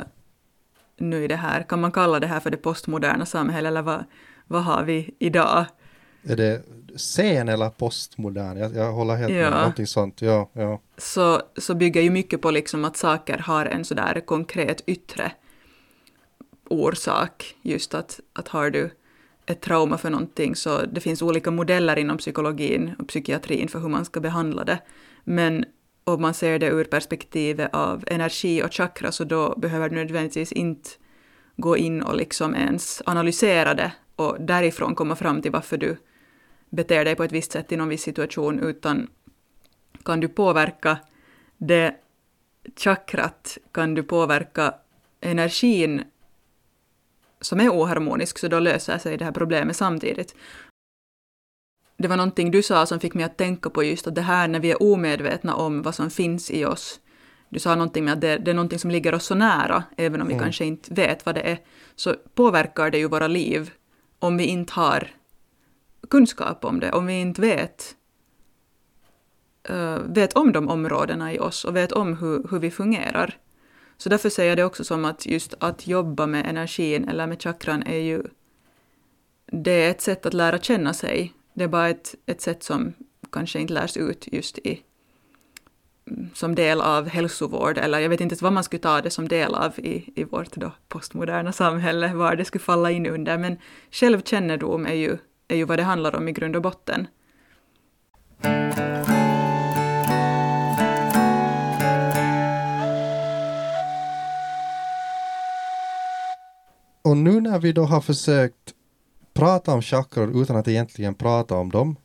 [0.98, 4.04] nu i det här, kan man kalla det här för det postmoderna samhället eller vad,
[4.48, 5.66] vad har vi idag?
[6.24, 6.62] Är det
[6.96, 8.58] sen eller postmodern?
[8.58, 9.50] Jag, jag håller helt ja.
[9.50, 10.22] med, någonting sånt.
[10.22, 10.82] Ja, ja.
[10.98, 15.32] Så, så bygger ju mycket på liksom att saker har en sådär konkret yttre
[16.70, 17.56] orsak.
[17.62, 18.90] Just att, att har du
[19.46, 23.90] ett trauma för någonting så det finns olika modeller inom psykologin och psykiatrin för hur
[23.90, 24.80] man ska behandla det.
[25.24, 25.66] Men
[26.04, 30.52] om man ser det ur perspektivet av energi och chakra så då behöver du nödvändigtvis
[30.52, 30.90] inte
[31.56, 35.98] gå in och liksom ens analysera det och därifrån komma fram till varför du
[36.76, 39.08] beter dig på ett visst sätt i någon viss situation, utan
[40.06, 40.98] kan du påverka
[41.58, 41.96] det
[42.76, 44.74] chakrat, kan du påverka
[45.22, 46.04] energin
[47.42, 50.36] som är oharmonisk, så då löser sig det här problemet samtidigt.
[51.98, 54.48] Det var någonting du sa som fick mig att tänka på just att det här
[54.48, 57.00] när vi är omedvetna om vad som finns i oss.
[57.50, 60.22] Du sa någonting med att det, det är någonting som ligger oss så nära, även
[60.22, 60.44] om vi mm.
[60.44, 61.58] kanske inte vet vad det är,
[61.96, 63.72] så påverkar det ju våra liv
[64.20, 65.08] om vi inte har
[66.10, 67.96] kunskap om det, om vi inte vet,
[69.70, 73.38] uh, vet om de områdena i oss och vet om hur, hur vi fungerar.
[73.98, 77.42] Så därför säger jag det också som att just att jobba med energin eller med
[77.42, 78.24] chakran är ju
[79.46, 81.34] det är ett sätt att lära känna sig.
[81.54, 82.94] Det är bara ett, ett sätt som
[83.32, 84.84] kanske inte lärs ut just i
[86.34, 89.56] som del av hälsovård, eller jag vet inte vad man skulle ta det som del
[89.56, 93.58] av i, i vårt då postmoderna samhälle, var det skulle falla in under, men
[93.92, 95.18] självkännedom är ju
[95.54, 97.08] är ju vad det handlar om i grund och botten.
[107.02, 108.74] Och nu när vi då har försökt
[109.34, 111.96] prata om chakror utan att egentligen prata om dem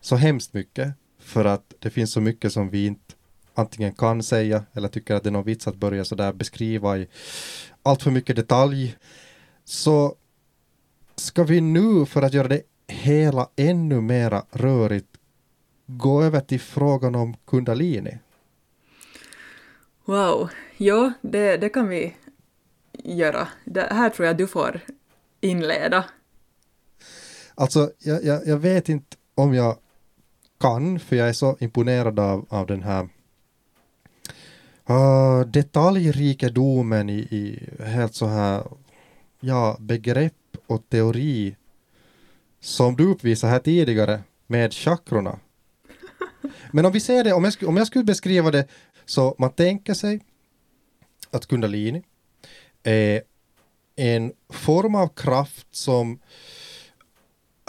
[0.00, 3.14] så hemskt mycket för att det finns så mycket som vi inte
[3.54, 7.08] antingen kan säga eller tycker att det är någon vits att börja sådär beskriva i
[7.82, 8.96] allt för mycket detalj
[9.64, 10.14] så
[11.16, 15.16] ska vi nu för att göra det hela ännu mera rörigt
[15.86, 18.18] gå över till frågan om kundalini?
[20.04, 22.16] Wow, ja, det, det kan vi
[22.92, 23.48] göra.
[23.64, 24.80] Det här tror jag du får
[25.40, 26.04] inleda.
[27.54, 29.76] Alltså, jag, jag, jag vet inte om jag
[30.60, 33.08] kan, för jag är så imponerad av, av den här
[34.90, 38.66] uh, detaljrikedomen i, i helt så här,
[39.40, 40.34] ja, begrepp
[40.66, 41.56] och teori
[42.60, 45.38] som du uppvisade här tidigare med chakrorna.
[46.72, 48.66] Men om vi ser det, om jag, om jag skulle beskriva det
[49.06, 50.20] så man tänker sig
[51.30, 52.02] att kundalini
[52.82, 53.22] är
[53.96, 56.18] en form av kraft som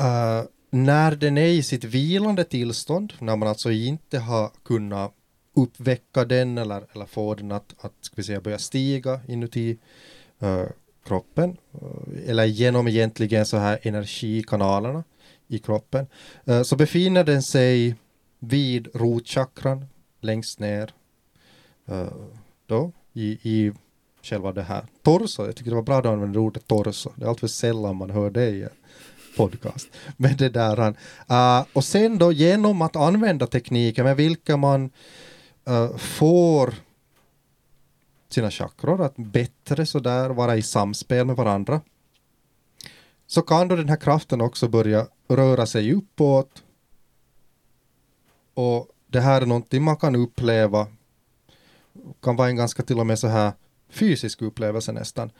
[0.02, 5.14] Uh, när den är i sitt vilande tillstånd, när man alltså inte har kunnat
[5.56, 9.78] uppväcka den eller, eller få den att, att ska vi säga, börja stiga inuti
[10.44, 10.66] uh,
[11.06, 11.58] kroppen,
[12.26, 15.04] eller genom egentligen så här energikanalerna
[15.48, 16.08] i kroppen,
[16.46, 17.96] eh, så befinner den sig
[18.40, 19.86] vid rotchakran
[20.22, 20.94] längst ner
[21.88, 22.08] eh,
[22.66, 23.72] då i, i
[24.22, 25.46] själva det här torso.
[25.46, 27.10] Jag tycker det var bra att du använde ordet torso.
[27.16, 28.70] Det är alltför sällan man hör det i en
[29.38, 29.88] podcast.
[30.18, 30.88] Men det där,
[31.32, 34.90] uh, och sen då genom att använda tekniker med vilka man
[35.70, 36.74] uh, får
[38.30, 41.82] sina chakror att bättre sådär vara i samspel med varandra.
[43.28, 46.64] Så kan då den här kraften också börja röra sig uppåt.
[48.54, 50.88] Och det här är någonting man kan uppleva.
[52.22, 53.52] Kan vara en ganska till och med så här
[53.90, 55.32] fysisk upplevelse nästan.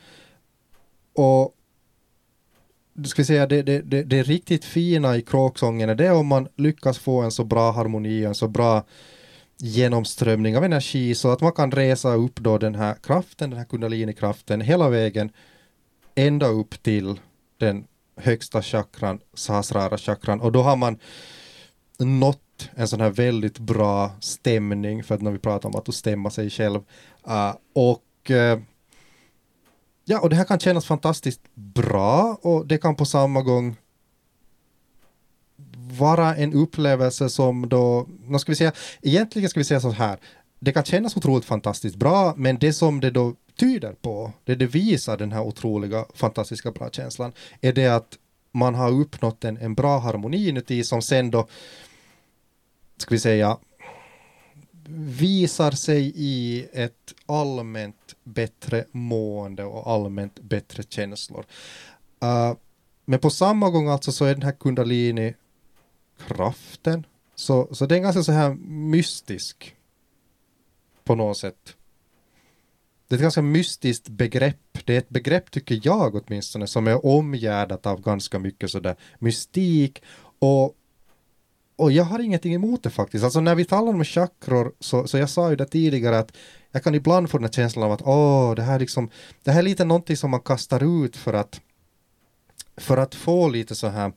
[1.12, 1.54] Och
[3.04, 6.48] ska vi säga, det, det, det, det riktigt fina i kråksången är det om man
[6.56, 8.84] lyckas få en så bra harmoni, en så bra
[9.62, 13.66] genomströmning av energi så att man kan resa upp då den här kraften, den här
[13.66, 15.30] kundalini-kraften hela vägen
[16.14, 17.20] ända upp till
[17.58, 17.84] den
[18.16, 20.40] högsta chakran, sahasrara chakran.
[20.40, 20.98] Och då har man
[21.98, 26.30] nått en sån här väldigt bra stämning för att när vi pratar om att stämma
[26.30, 26.80] sig själv.
[27.28, 28.60] Uh, och uh,
[30.04, 33.76] ja, och det här kan kännas fantastiskt bra och det kan på samma gång
[36.00, 40.18] vara en upplevelse som då, nu ska vi säga, egentligen ska vi säga så här,
[40.60, 44.66] det kan kännas otroligt fantastiskt bra, men det som det då tyder på, det det
[44.66, 48.18] visar den här otroliga, fantastiska bra känslan, är det att
[48.52, 51.46] man har uppnått en, en bra harmoni inuti som sen då,
[52.96, 53.56] ska vi säga,
[55.18, 61.44] visar sig i ett allmänt bättre mående och allmänt bättre känslor.
[62.24, 62.56] Uh,
[63.04, 65.34] men på samma gång alltså så är den här kundalini
[66.28, 69.76] kraften, så, så det är ganska så här mystisk
[71.04, 71.76] på något sätt.
[73.08, 74.78] Det är ett ganska mystiskt begrepp.
[74.84, 80.02] Det är ett begrepp, tycker jag åtminstone, som är omgärdat av ganska mycket sådär mystik
[80.38, 80.76] och
[81.76, 83.24] och jag har ingenting emot det faktiskt.
[83.24, 86.32] Alltså när vi talar om chakror, så, så jag sa ju det tidigare att
[86.70, 89.10] jag kan ibland få den här känslan av att åh, det här, liksom,
[89.44, 91.60] det här är lite någonting som man kastar ut för att
[92.76, 94.12] för att få lite så här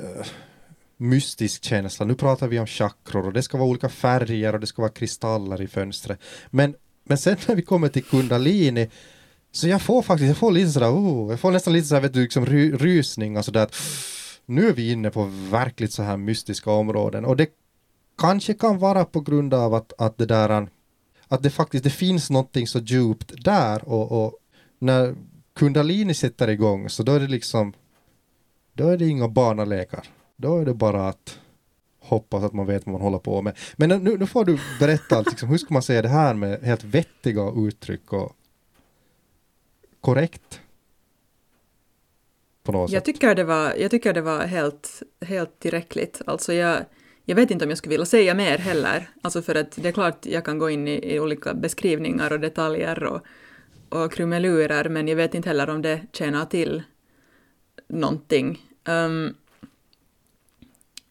[0.00, 0.26] uh,
[0.96, 2.06] mystisk känsla.
[2.06, 4.92] Nu pratar vi om chakror och det ska vara olika färger och det ska vara
[4.92, 6.20] kristaller i fönstret.
[6.50, 8.90] Men, men sen när vi kommer till kundalini
[9.52, 12.12] så jag får faktiskt, jag får lite sådär, oh, jag får nästan lite sådär, vet
[12.12, 13.74] du, liksom rysning och sådär att
[14.46, 17.48] nu är vi inne på verkligt så här mystiska områden och det
[18.18, 20.68] kanske kan vara på grund av att, att det där um,
[21.28, 24.34] att det faktiskt det finns någonting så djupt där och, och
[24.78, 25.14] när
[25.54, 27.72] kundalini sätter igång så då är det liksom
[28.72, 30.08] då är det inga barnalekar.
[30.36, 31.38] Då är det bara att
[32.00, 33.58] hoppas att man vet vad man håller på med.
[33.76, 36.84] Men nu, nu får du berätta, liksom, hur ska man säga det här med helt
[36.84, 38.32] vettiga uttryck och
[40.00, 40.60] korrekt?
[42.66, 43.14] på något jag sätt.
[43.14, 46.22] Tycker det var, jag tycker det var helt, helt tillräckligt.
[46.26, 46.84] Alltså jag,
[47.24, 49.10] jag vet inte om jag skulle vilja säga mer heller.
[49.22, 52.40] Alltså för att det är klart jag kan gå in i, i olika beskrivningar och
[52.40, 53.20] detaljer och,
[53.88, 56.82] och krumelurer, men jag vet inte heller om det tjänar till
[57.88, 58.62] någonting.
[58.88, 59.34] Um,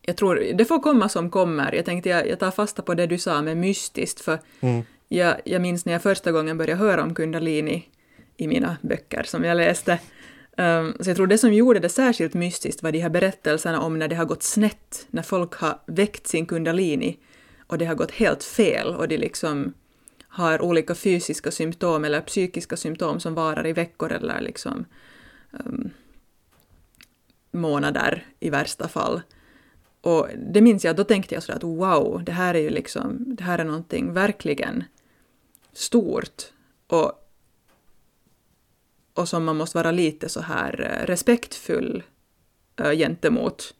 [0.05, 1.75] jag tror det får komma som kommer.
[1.75, 4.83] Jag tänkte jag, jag tar fasta på det du sa med mystiskt, för mm.
[5.07, 7.89] jag, jag minns när jag första gången började höra om kundalini
[8.37, 9.99] i mina böcker som jag läste,
[10.57, 13.99] Um, så jag tror det som gjorde det särskilt mystiskt var de här berättelserna om
[13.99, 17.17] när det har gått snett, när folk har väckt sin kundalini
[17.67, 19.73] och det har gått helt fel och de liksom
[20.27, 24.85] har olika fysiska symptom eller psykiska symptom som varar i veckor eller liksom
[25.51, 25.89] um,
[27.51, 29.21] månader i värsta fall.
[30.05, 33.35] Och det minns jag, då tänkte jag sådär att wow, det här är ju liksom,
[33.35, 34.83] det här är någonting verkligen
[35.73, 36.43] stort.
[36.87, 37.25] Och
[39.13, 42.03] och som man måste vara lite så här eh, respektfull
[42.75, 43.75] äh, gentemot.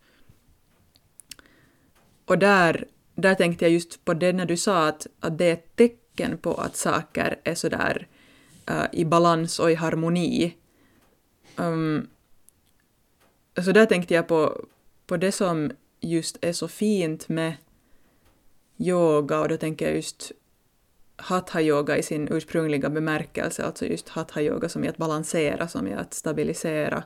[2.26, 2.86] Och där,
[3.16, 6.38] där tänkte jag just på det när du sa att, att det är ett tecken
[6.38, 8.08] på att saker är sådär
[8.66, 10.56] äh, i balans och i harmoni.
[11.56, 12.08] Um,
[13.66, 14.66] så där tänkte jag på,
[15.08, 15.72] på det som
[16.06, 17.54] just är så fint med
[18.78, 20.32] yoga och då tänker jag just
[21.16, 26.14] hatha-yoga i sin ursprungliga bemärkelse, alltså just hatha-yoga som är att balansera, som är att
[26.14, 27.04] stabilisera,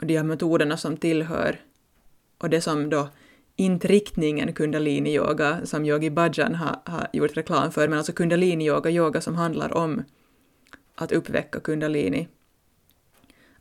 [0.00, 1.60] och de här metoderna som tillhör,
[2.38, 3.08] och det som då
[3.56, 9.20] inte riktningen kundalini-yoga som Yogi Bhajan har, har gjort reklam för, men alltså kundalini-yoga, yoga
[9.20, 10.02] som handlar om
[10.94, 12.28] att uppväcka kundalini.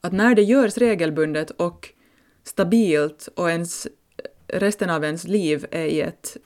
[0.02, 1.90] Att när det görs regelbundet och
[2.44, 3.88] stabilt och ens,
[4.52, 6.38] resten av ens liv är i ett,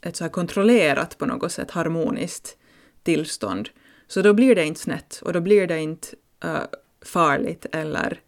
[0.00, 2.56] ett så här kontrollerat på något sätt harmoniskt
[3.02, 3.68] tillstånd.
[4.06, 6.08] Så då blir det inte snett och då blir det inte
[6.44, 6.60] uh,
[7.02, 8.20] farligt eller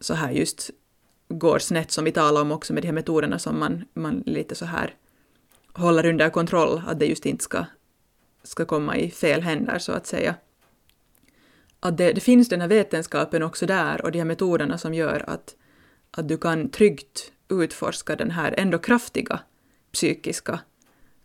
[0.00, 0.70] så här just
[1.28, 4.54] går snett som vi talar om också med de här metoderna som man, man lite
[4.54, 4.94] så här
[5.72, 7.64] håller under kontroll, att det just inte ska,
[8.42, 10.34] ska komma i fel händer så att säga.
[11.80, 15.24] Att det, det finns den här vetenskapen också där och de här metoderna som gör
[15.26, 15.54] att,
[16.10, 19.40] att du kan tryggt utforska den här ändå kraftiga
[19.92, 20.60] psykiska,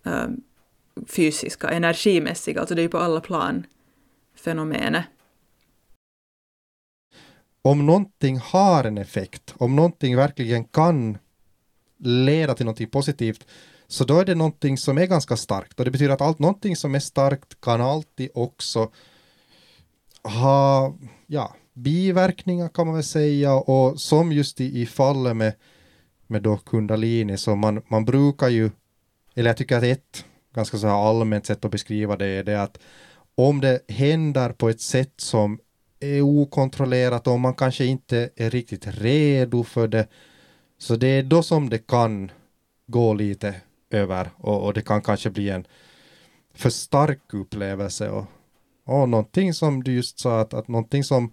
[0.04, 0.42] ähm,
[1.08, 3.66] fysiska, energimässiga, alltså det är ju på alla plan
[4.36, 5.06] fenomenet
[7.62, 11.18] om någonting har en effekt, om någonting verkligen kan
[11.98, 13.48] leda till någonting positivt,
[13.88, 15.80] så då är det någonting som är ganska starkt.
[15.80, 18.92] Och det betyder att allt, någonting som är starkt kan alltid också
[20.24, 20.96] ha
[21.28, 23.54] ja, biverkningar kan man väl säga.
[23.54, 25.54] Och som just i, i fallet med,
[26.30, 28.70] med då kundalini, så man, man brukar ju,
[29.36, 32.62] eller jag tycker att ett ganska så här allmänt sätt att beskriva det är det
[32.62, 32.80] att
[33.36, 35.60] om det händer på ett sätt som
[36.00, 40.08] är okontrollerat och man kanske inte är riktigt redo för det.
[40.78, 42.32] Så det är då som det kan
[42.88, 43.56] gå lite
[43.90, 45.68] över och, och det kan kanske bli en
[46.54, 48.26] för stark upplevelse och,
[48.86, 51.32] och någonting som du just sa att, att någonting som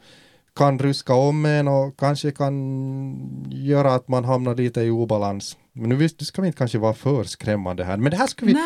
[0.56, 5.56] kan ruska om en och kanske kan göra att man hamnar lite i obalans.
[5.72, 7.96] Men nu, visst, ska vi inte kanske vara för skrämmande här.
[7.96, 8.56] Men det här ska vi...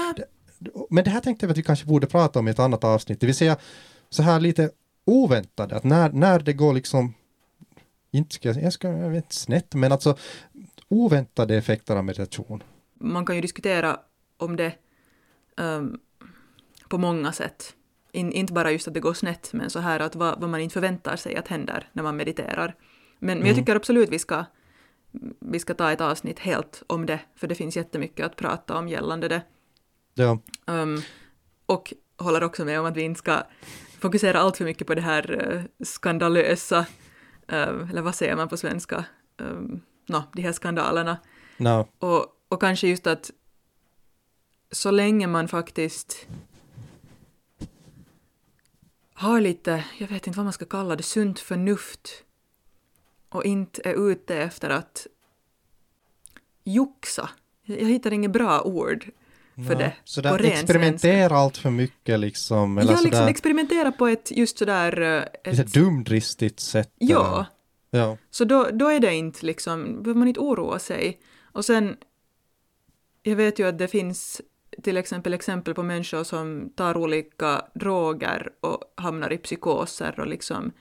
[0.90, 3.20] Men det här tänkte jag att vi kanske borde prata om i ett annat avsnitt.
[3.20, 3.56] Det vill säga
[4.10, 4.70] så här lite
[5.04, 7.14] oväntade, att när, när det går liksom,
[8.10, 10.16] inte ska jag, ska, jag vet snett, men alltså
[10.88, 12.62] oväntade effekter av meditation.
[12.94, 14.00] Man kan ju diskutera
[14.36, 14.72] om det
[15.56, 16.00] um,
[16.88, 17.74] på många sätt.
[18.12, 20.60] In, inte bara just att det går snett, men så här att vad, vad man
[20.60, 22.74] inte förväntar sig att händer när man mediterar.
[23.18, 23.56] Men, men jag mm.
[23.56, 24.44] tycker absolut vi ska,
[25.38, 28.88] vi ska ta ett avsnitt helt om det, för det finns jättemycket att prata om
[28.88, 29.42] gällande det.
[30.14, 30.38] Ja.
[30.66, 31.02] Um,
[31.66, 33.42] och håller också med om att vi inte ska
[34.00, 36.78] fokusera allt för mycket på det här uh, skandalösa,
[37.52, 39.04] uh, eller vad säger man på svenska,
[39.38, 41.18] um, no, de här skandalerna.
[41.56, 41.88] No.
[41.98, 43.30] Och, och kanske just att
[44.72, 46.26] så länge man faktiskt
[49.20, 52.24] har lite, jag vet inte vad man ska kalla det, sunt förnuft
[53.28, 55.06] och inte är ute efter att
[56.64, 57.30] joxa.
[57.62, 59.10] Jag hittar inget bra ord
[59.54, 59.92] för ja, det.
[60.04, 62.78] Så där experimentera allt för mycket liksom?
[62.78, 65.00] Eller ja, liksom experimentera på ett just sådär...
[65.00, 66.92] Eh, ett, ett dumdristigt sätt.
[66.98, 67.46] Ja.
[67.90, 68.16] ja.
[68.30, 71.20] Så då, då är det inte liksom, behöver man inte oroa sig.
[71.52, 71.96] Och sen,
[73.22, 74.40] jag vet ju att det finns
[74.82, 80.72] till exempel exempel på människor som tar olika droger och hamnar i psykoser och liksom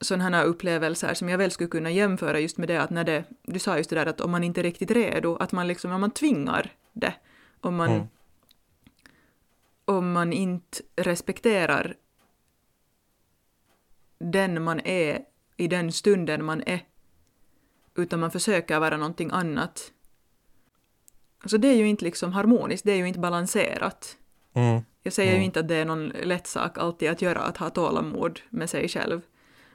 [0.00, 3.24] sådana här upplevelser som jag väl skulle kunna jämföra just med det att när det,
[3.42, 5.92] du sa just det där att om man inte är riktigt redo, att man liksom,
[5.92, 7.14] om man tvingar det,
[7.60, 8.06] om man, mm.
[9.84, 11.94] om man inte respekterar
[14.18, 15.24] den man är
[15.56, 16.80] i den stunden man är,
[17.94, 19.92] utan man försöker vara någonting annat.
[21.48, 24.16] Så det är ju inte liksom harmoniskt, det är ju inte balanserat.
[24.54, 24.82] Mm.
[25.02, 25.40] Jag säger mm.
[25.40, 28.70] ju inte att det är någon lätt sak alltid att göra, att ha tålamod med
[28.70, 29.20] sig själv.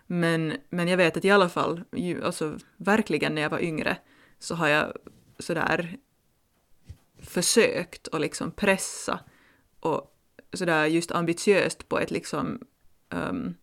[0.08, 1.84] Men, men jag vet att i alla fall,
[2.24, 3.98] alltså verkligen när jag var yngre,
[4.40, 4.92] så har jag
[5.40, 5.98] sådär
[7.22, 9.20] försökt att liksom pressa
[9.80, 10.16] och
[10.54, 12.60] sådär just ambitiöst på ett liksom
[13.10, 13.56] um,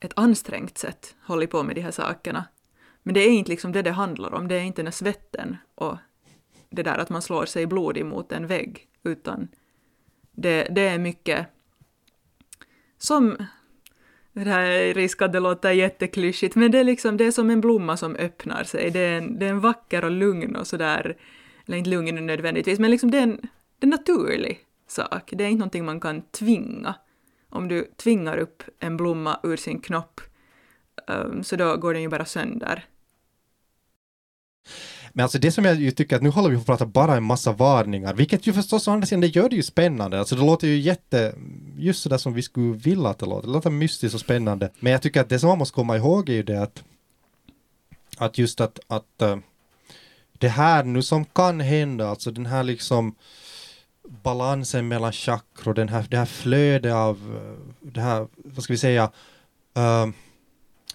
[0.00, 2.44] ett ansträngt sätt hållit på med de här sakerna.
[3.02, 5.96] Men det är inte liksom det det handlar om, det är inte den svetten och
[6.74, 9.48] det där att man slår sig blodig mot en vägg, utan
[10.32, 11.46] det, det är mycket
[12.98, 13.36] som
[14.32, 17.50] det här är risk att det låter jätteklyschigt, men det är liksom det är som
[17.50, 18.90] en blomma som öppnar sig.
[18.90, 21.16] Det är en, det är en vacker och lugn och sådär
[21.66, 23.40] eller inte lugn nödvändigtvis, men liksom det är en,
[23.78, 25.30] det är en naturlig sak.
[25.32, 26.94] Det är inte någonting man kan tvinga.
[27.48, 30.20] Om du tvingar upp en blomma ur sin knopp,
[31.08, 32.84] um, så då går den ju bara sönder.
[35.16, 37.16] Men alltså det som jag ju tycker att nu håller vi på att prata bara
[37.16, 40.18] en massa varningar, vilket ju förstås å andra sidan det gör det ju spännande.
[40.18, 41.34] Alltså det låter ju jätte,
[41.78, 43.46] just sådär som vi skulle vilja att det låter.
[43.46, 44.70] Det låter mystiskt och spännande.
[44.80, 46.84] Men jag tycker att det som man måste komma ihåg är ju det att,
[48.16, 49.36] att just att, att eh,
[50.32, 53.14] det här nu som kan hända, alltså den här liksom
[54.08, 58.78] balansen mellan chakror, den här, det här flödet av, eh, det här, vad ska vi
[58.78, 59.10] säga,
[59.78, 60.12] uh,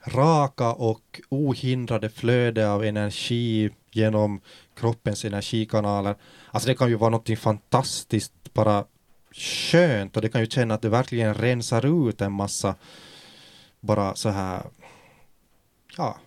[0.06, 4.42] raka och ohindrade flöde av energi genom
[4.76, 6.16] kroppens energikanaler.
[6.52, 8.86] Alltså det kan ju vara något fantastiskt, bara
[9.32, 12.76] skönt och det kan ju känna att det verkligen rensar ut en massa
[13.80, 14.64] bara så här,
[15.98, 16.18] ja,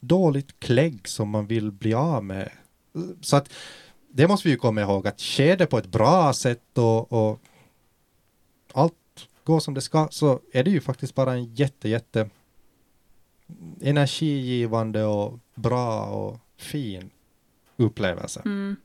[0.00, 2.50] dåligt klägg som man vill bli av med.
[3.20, 3.52] Så att
[4.08, 7.40] det måste vi ju komma ihåg att sker det på ett bra sätt och, och
[8.72, 8.94] allt
[9.44, 12.30] går som det ska så är det ju faktiskt bara en jätte, jätte
[13.80, 17.10] energigivande och bra och fin
[17.76, 18.42] upplevelse.
[18.44, 18.76] Mm.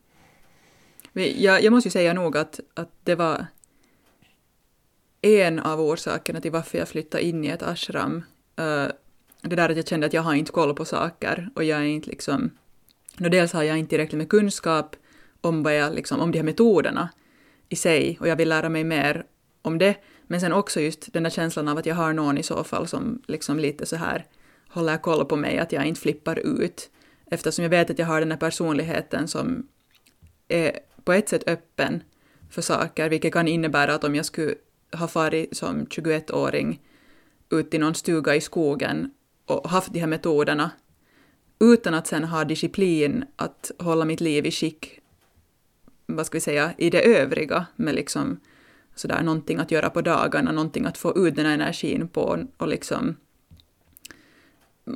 [1.12, 3.46] Jag, jag måste ju säga nog att, att det var
[5.20, 8.16] en av orsakerna till varför jag flyttade in i ett ashram.
[8.60, 8.86] Uh,
[9.40, 11.84] det där att jag kände att jag har inte koll på saker och jag är
[11.84, 12.50] inte liksom...
[13.16, 14.96] No, dels har jag inte tillräckligt med kunskap
[15.40, 17.08] om, vad jag, liksom, om de här metoderna
[17.68, 19.26] i sig och jag vill lära mig mer
[19.62, 19.96] om det.
[20.22, 22.86] Men sen också just den där känslan av att jag har någon i så fall
[22.86, 24.26] som liksom lite så här
[24.68, 26.90] håller koll på mig, att jag inte flippar ut.
[27.34, 29.68] Eftersom jag vet att jag har den här personligheten som
[30.48, 32.02] är på ett sätt öppen
[32.50, 34.54] för saker, vilket kan innebära att om jag skulle
[34.92, 36.80] ha farit som 21-åring
[37.50, 39.10] ut i någon stuga i skogen
[39.46, 40.70] och haft de här metoderna
[41.60, 45.00] utan att sen ha disciplin att hålla mitt liv i skick,
[46.06, 48.40] vad ska vi säga, i det övriga med liksom
[48.94, 52.68] sådär någonting att göra på dagarna, någonting att få ut den här energin på och
[52.68, 53.16] liksom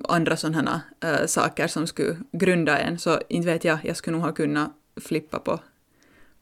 [0.08, 4.26] andra sådana äh, saker som skulle grunda en, så inte vet jag, jag skulle nog
[4.26, 5.60] ha kunnat flippa på,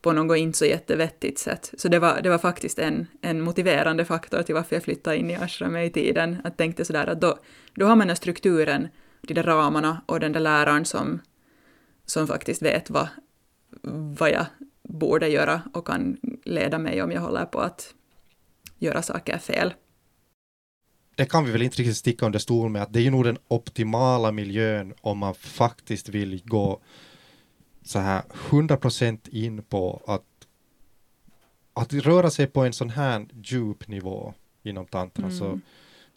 [0.02, 1.74] på något inte så jättevettigt sätt.
[1.76, 5.30] Så det var, det var faktiskt en, en motiverande faktor till varför jag flyttade in
[5.30, 6.36] i ashramet i tiden.
[6.44, 7.38] Att tänkte sådär att då,
[7.74, 8.88] då har man den strukturen,
[9.20, 11.20] de där ramarna och den där läraren som,
[12.06, 13.08] som faktiskt vet vad,
[14.18, 14.46] vad jag
[14.82, 17.94] borde göra och kan leda mig om jag håller på att
[18.78, 19.74] göra saker fel.
[21.16, 23.24] Det kan vi väl inte riktigt sticka under stol med att det är ju nog
[23.24, 26.80] den optimala miljön om man faktiskt vill gå
[27.82, 30.22] så här 100% in på att
[31.74, 35.38] att röra sig på en sån här djup nivå inom tantra mm.
[35.38, 35.60] så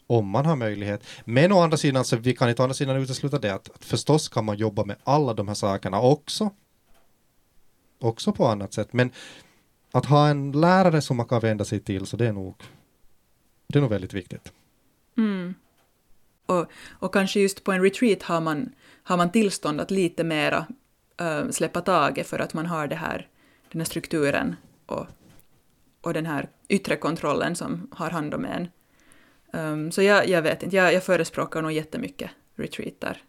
[0.06, 1.06] om man har möjlighet.
[1.24, 3.84] Men å andra sidan så vi kan inte å andra sidan utesluta det att, att
[3.84, 6.50] förstås kan man jobba med alla de här sakerna också
[8.00, 8.92] också på annat sätt.
[8.92, 9.10] Men
[9.92, 12.54] att ha en lärare som man kan vända sig till, så det är nog,
[13.66, 14.52] det är nog väldigt viktigt.
[15.20, 15.54] Mm.
[16.46, 20.66] Och, och kanske just på en retreat har man, har man tillstånd att lite mera
[21.20, 23.28] äh, släppa taget för att man har det här,
[23.72, 24.56] den här strukturen
[24.86, 25.06] och,
[26.00, 28.68] och den här yttre kontrollen som har hand om en.
[29.52, 33.22] Um, så jag, jag vet inte, jag, jag förespråkar nog jättemycket retreater.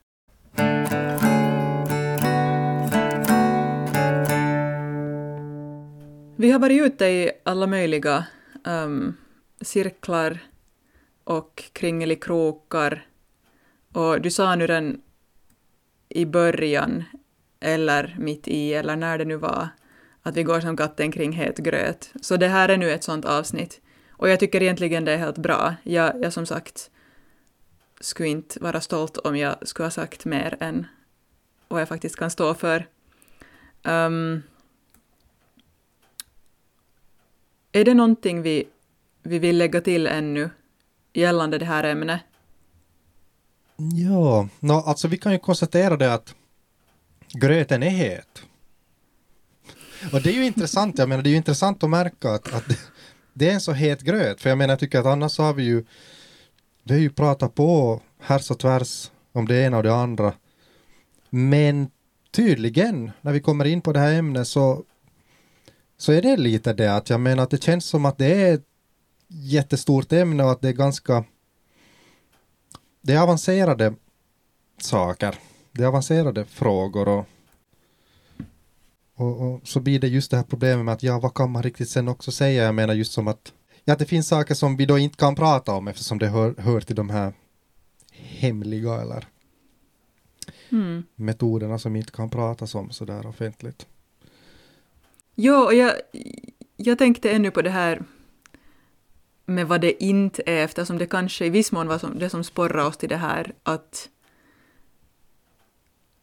[6.36, 8.26] Vi har varit ute i alla möjliga
[8.64, 9.18] um,
[9.62, 10.40] cirklar
[11.24, 13.06] och kringelikrokar.
[13.94, 15.02] Och du sa nu den
[16.10, 17.04] i början,
[17.60, 19.70] eller mitt i, eller när det nu var,
[20.22, 22.14] att vi går som katten kring het gröt.
[22.22, 23.82] Så det här är nu ett sånt avsnitt.
[24.10, 25.76] Och jag tycker egentligen det är helt bra.
[25.84, 26.92] Jag, jag som sagt
[28.00, 30.88] skulle inte vara stolt om jag skulle ha sagt mer än
[31.68, 32.88] vad jag faktiskt kan stå för.
[33.84, 34.44] Um,
[37.72, 38.68] Är det någonting vi,
[39.24, 40.50] vi vill lägga till ännu
[41.14, 42.22] gällande det här ämnet?
[43.94, 46.36] Ja, no, alltså vi kan ju konstatera det att
[47.34, 48.42] gröten är het.
[50.14, 52.64] Och det är ju intressant, jag menar det är ju intressant att märka att, att
[53.34, 55.64] det är en så het gröt, för jag menar jag tycker att annars har vi
[55.64, 55.86] ju
[56.84, 60.34] det är ju pratat på härs och tvärs om det ena och det andra.
[61.30, 61.92] Men
[62.32, 64.84] tydligen, när vi kommer in på det här ämnet så
[65.98, 68.60] så är det lite det att jag menar att det känns som att det är
[69.34, 71.24] jättestort ämne och att det är ganska
[73.02, 73.94] det är avancerade
[74.78, 75.36] saker.
[75.72, 77.26] Det är avancerade frågor och,
[79.16, 81.64] och, och, så blir det just det här problemet med att ja, vad kan man
[81.64, 82.64] riktigt sen också säga?
[82.64, 83.54] Jag menar just som att
[83.86, 86.82] ja, det finns saker som vi då inte kan prata om eftersom det hör, hör
[86.82, 87.34] till de här
[88.12, 89.28] hemliga eller
[90.70, 91.04] mm.
[91.16, 93.88] metoderna som inte kan pratas om sådär offentligt.
[95.36, 95.94] Jo, och jag,
[96.78, 98.04] jag tänkte ännu på det här
[99.56, 102.44] med vad det inte är, eftersom det kanske i viss mån var som, det som
[102.44, 104.10] sporrar oss till det här att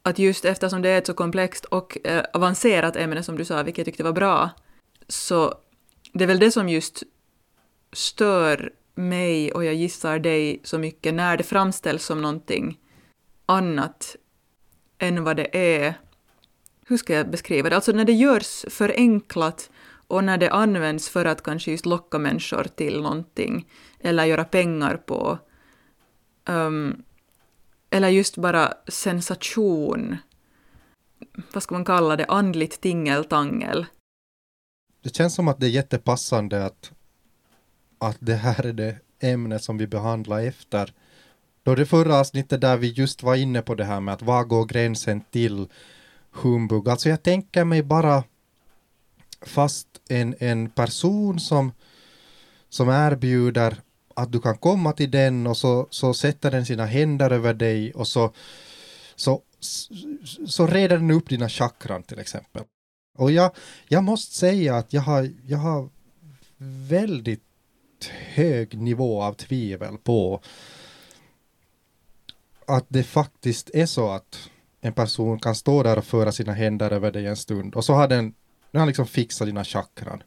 [0.03, 3.63] att just eftersom det är ett så komplext och eh, avancerat ämne som du sa,
[3.63, 4.51] vilket jag tyckte var bra,
[5.09, 5.55] så
[6.13, 7.03] det är väl det som just
[7.93, 12.79] stör mig och jag gissar dig så mycket när det framställs som någonting
[13.47, 14.17] annat
[14.99, 15.95] än vad det är.
[16.87, 19.71] Hur ska jag beskriva det, alltså när det görs förenklat
[20.09, 23.69] och när det används för att kanske just locka människor till någonting
[24.01, 25.39] eller göra pengar på
[26.49, 27.03] um,
[27.91, 30.17] eller just bara sensation,
[31.53, 33.87] vad ska man kalla det, andligt tingeltangel.
[35.03, 36.93] Det känns som att det är jättepassande att,
[37.99, 40.93] att det här är det ämne som vi behandlar efter
[41.63, 44.45] då det förra avsnittet där vi just var inne på det här med att var
[44.45, 45.69] går gränsen till
[46.31, 46.89] humbug.
[46.89, 48.25] Alltså jag tänker mig bara
[49.43, 51.73] fast en, en person som,
[52.69, 53.77] som erbjuder
[54.15, 57.93] att du kan komma till den och så, så sätter den sina händer över dig
[57.93, 58.33] och så,
[59.17, 59.43] så,
[60.47, 62.63] så reder den upp dina chakran till exempel.
[63.19, 63.51] Och jag,
[63.89, 65.89] jag måste säga att jag har, jag har
[66.89, 67.43] väldigt
[68.35, 70.41] hög nivå av tvivel på
[72.67, 76.91] att det faktiskt är så att en person kan stå där och föra sina händer
[76.91, 78.35] över dig en stund och så har den,
[78.71, 80.23] nu har liksom fixat dina chakran.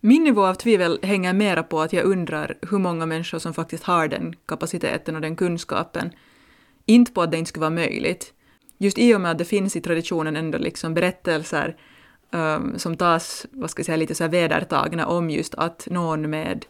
[0.00, 3.84] Min nivå av tvivel hänger mera på att jag undrar hur många människor som faktiskt
[3.84, 6.12] har den kapaciteten och den kunskapen.
[6.86, 8.32] Inte på att det inte skulle vara möjligt.
[8.78, 11.76] Just i och med att det finns i traditionen ändå liksom berättelser
[12.30, 16.30] um, som tas, vad ska jag säga, lite så här vedertagna om just att någon
[16.30, 16.66] med,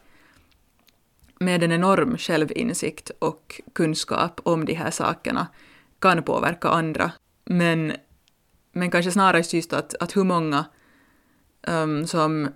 [1.39, 5.47] med en enorm självinsikt och kunskap om de här sakerna
[5.99, 7.11] kan påverka andra.
[7.45, 7.93] Men,
[8.75, 10.65] men kanske snarare just att, att hur många
[11.67, 12.49] um, som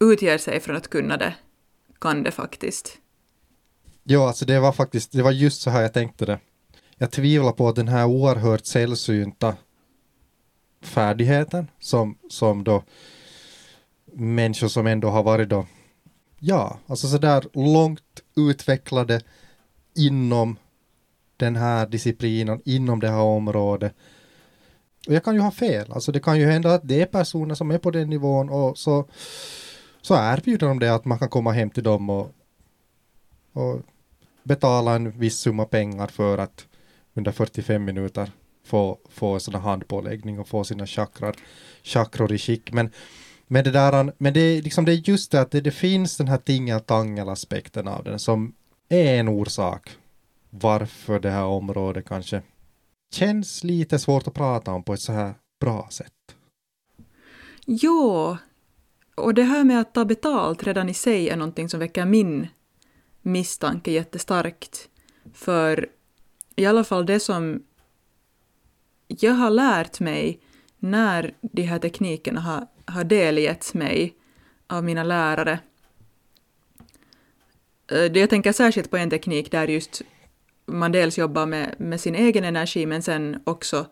[0.00, 1.34] utger sig från att kunna det
[2.00, 2.98] kan det faktiskt.
[4.02, 6.38] Ja, alltså det var faktiskt, det var just så här jag tänkte det.
[6.96, 9.56] Jag tvivlar på att den här oerhört sällsynta
[10.82, 12.84] färdigheten som, som då
[14.12, 15.66] människor som ändå har varit då,
[16.38, 19.20] ja, alltså sådär långt utvecklade
[19.96, 20.56] inom
[21.36, 23.94] den här disciplinen, inom det här området.
[25.06, 27.54] Och jag kan ju ha fel, alltså det kan ju hända att det är personer
[27.54, 29.08] som är på den nivån och så,
[30.02, 32.30] så erbjuder de det att man kan komma hem till dem och,
[33.52, 33.80] och
[34.42, 36.66] betala en viss summa pengar för att
[37.14, 38.30] under 45 minuter
[38.64, 41.36] få, få sån handpåläggning och få sina chakrar,
[41.82, 42.72] chakror i skick.
[42.72, 42.90] Men,
[43.46, 46.28] men, det, där, men det, liksom det är just det att det, det finns den
[46.28, 48.54] här tingeltangel-aspekten av den som
[48.88, 49.90] är en orsak
[50.50, 52.42] varför det här området kanske
[53.12, 56.12] känns lite svårt att prata om på ett så här bra sätt.
[57.66, 58.36] Jo,
[59.14, 62.48] och det här med att ta betalt redan i sig är någonting som väcker min
[63.22, 64.88] misstanke jättestarkt.
[65.34, 65.88] För
[66.56, 67.62] i alla fall det som
[69.06, 70.40] jag har lärt mig
[70.78, 74.14] när de här teknikerna har, har delgetts mig
[74.66, 75.58] av mina lärare.
[77.90, 80.02] Eh, jag tänker särskilt på en teknik där just
[80.66, 83.86] man dels jobbar med, med sin egen energi men sen också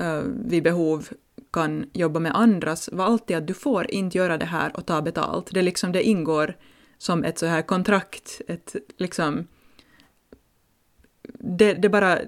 [0.00, 1.08] uh, vid behov
[1.52, 5.02] kan jobba med andras var alltid att du får inte göra det här och ta
[5.02, 5.50] betalt.
[5.52, 6.56] Det, liksom, det ingår
[6.98, 9.46] som ett så här kontrakt, ett liksom...
[11.38, 12.18] Det, det bara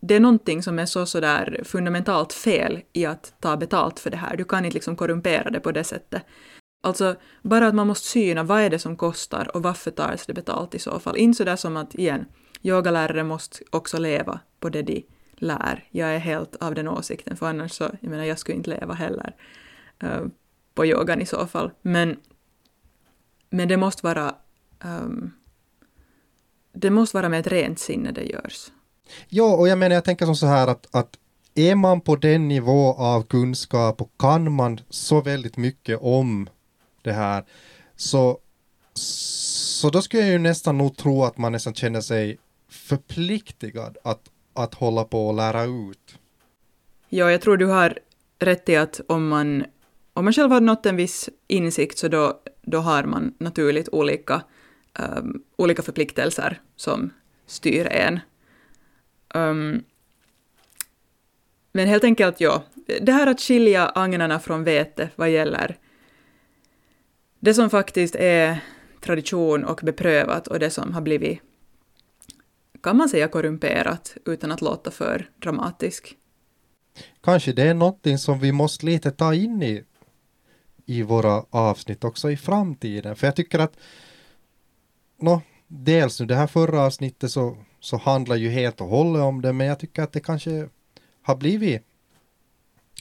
[0.00, 4.16] det är någonting som är så sådär fundamentalt fel i att ta betalt för det
[4.16, 4.36] här.
[4.36, 6.22] Du kan inte liksom korrumpera det på det sättet.
[6.82, 10.34] Alltså, bara att man måste syna vad är det som kostar och varför tas det
[10.34, 11.16] betalt i så fall.
[11.16, 12.26] Inte sådär som att, igen,
[12.64, 15.06] yogalärare måste också leva på det de
[15.36, 15.84] lär.
[15.90, 18.94] Jag är helt av den åsikten, för annars så, jag menar, jag skulle inte leva
[18.94, 19.36] heller
[20.04, 20.26] uh,
[20.74, 21.70] på yogan i så fall.
[21.82, 22.16] Men,
[23.50, 24.34] men det måste vara
[24.84, 25.32] um,
[26.72, 28.70] det måste vara med ett rent sinne det görs.
[29.28, 31.18] Ja, och jag menar, jag tänker som så här att, att
[31.54, 36.48] är man på den nivå av kunskap och kan man så väldigt mycket om
[37.02, 37.44] det här,
[37.96, 38.38] så,
[38.94, 42.38] så då skulle jag ju nästan nog tro att man nästan känner sig
[42.96, 46.18] förpliktigad att, att hålla på och lära ut.
[47.08, 47.98] Ja, jag tror du har
[48.38, 49.64] rätt i att om man,
[50.12, 54.42] om man själv har nått en viss insikt så då, då har man naturligt olika,
[55.18, 57.10] um, olika förpliktelser som
[57.46, 58.20] styr en.
[59.34, 59.82] Um,
[61.72, 62.64] men helt enkelt, ja,
[63.00, 65.78] det här att skilja agnarna från vete vad gäller
[67.44, 68.58] det som faktiskt är
[69.00, 71.40] tradition och beprövat och det som har blivit,
[72.84, 76.16] kan man säga korrumperat utan att låta för dramatisk.
[77.22, 79.84] Kanske det är någonting som vi måste lite ta in i,
[80.86, 83.76] i våra avsnitt också i framtiden, för jag tycker att
[85.20, 89.42] no, dels nu det här förra avsnittet så så handlar ju helt och hållet om
[89.42, 90.68] det, men jag tycker att det kanske
[91.22, 91.82] har blivit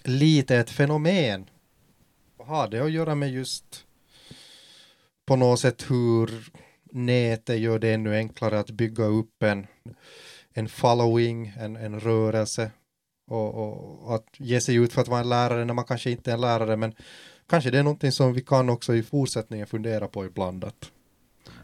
[0.03, 1.49] lite ett fenomen.
[2.37, 3.85] Vad har det att göra med just
[5.25, 6.51] på något sätt hur
[6.93, 9.67] nätet gör det ännu enklare att bygga upp en,
[10.53, 12.71] en following, en, en rörelse
[13.27, 16.31] och, och, att ge sig ut för att vara en lärare när man kanske inte
[16.31, 16.93] är en lärare men
[17.47, 20.91] kanske det är någonting som vi kan också i fortsättningen fundera på ibland att,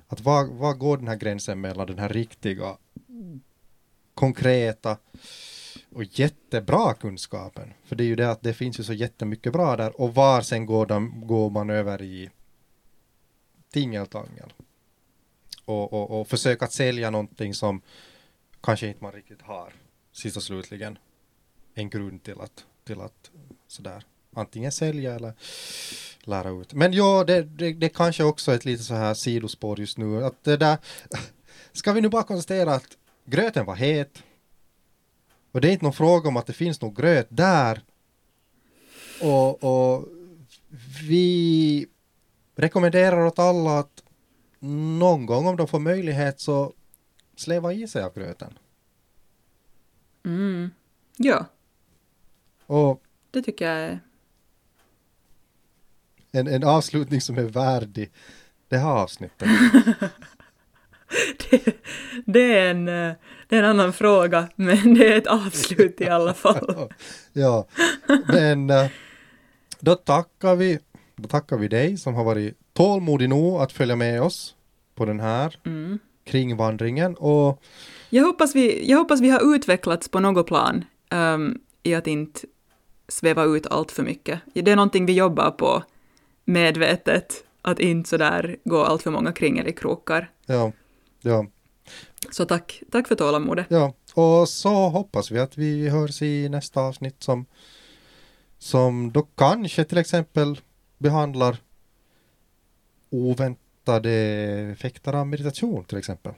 [0.07, 2.77] att var, var går den här gränsen mellan den här riktiga
[4.13, 4.97] konkreta
[5.91, 7.73] och jättebra kunskapen.
[7.83, 10.41] För det är ju det att det finns ju så jättemycket bra där och var
[10.41, 12.29] sen går, de, går man över i
[13.73, 14.53] tingeltangel
[15.69, 17.81] och, och, och försöka att sälja någonting som
[18.61, 19.73] kanske inte man riktigt har
[20.11, 20.97] sist och slutligen
[21.73, 23.31] en grund till att, till att
[23.67, 24.03] sådär
[24.33, 25.33] antingen sälja eller
[26.23, 26.73] lära ut.
[26.73, 30.25] Men ja, det, det, det kanske också är ett lite så här sidospår just nu.
[30.25, 30.77] Att det där,
[31.71, 34.23] ska vi nu bara konstatera att gröten var het.
[35.51, 37.81] Och det är inte någon fråga om att det finns någon gröt där.
[39.21, 40.07] Och, och
[41.09, 41.87] vi
[42.55, 43.98] rekommenderar åt alla att
[44.59, 46.73] någon gång om de får möjlighet så
[47.35, 48.59] släva i sig av gröten.
[50.25, 50.71] Mm.
[51.17, 51.45] Ja,
[52.65, 53.99] Och det tycker jag är...
[56.31, 58.11] en, en avslutning som är värdig
[58.67, 59.49] det här avsnittet.
[61.49, 61.75] Det,
[62.25, 63.15] det, är en, det
[63.49, 66.89] är en annan fråga, men det är ett avslut i alla fall.
[67.33, 67.67] ja,
[68.27, 68.87] men eh,
[69.79, 70.79] då tackar vi
[71.15, 74.55] då tackar vi dig som har varit tålmodig nog att följa med oss
[74.95, 75.99] på den här Mm.
[76.23, 77.61] kringvandringen och
[78.09, 82.39] Jag, hoppas vi, jag hoppas vi har utvecklats på något plan ehm, i att inte
[83.07, 84.39] sväva ut allt för mycket.
[84.53, 85.83] Det är någonting vi jobbar på
[86.45, 90.31] medvetet, att inte sådär gå allt för många kringelikrokar.
[90.45, 90.71] ja,
[91.21, 91.45] ja,
[92.31, 93.65] Så tack, tack för tålamodet.
[93.69, 97.45] ja, och så hoppas vi att vi hörs i nästa avsnitt som
[98.61, 100.59] som då kanske till exempel
[100.97, 101.57] behandlar
[103.09, 104.11] oväntade
[104.71, 106.33] effekter av meditation till exempel.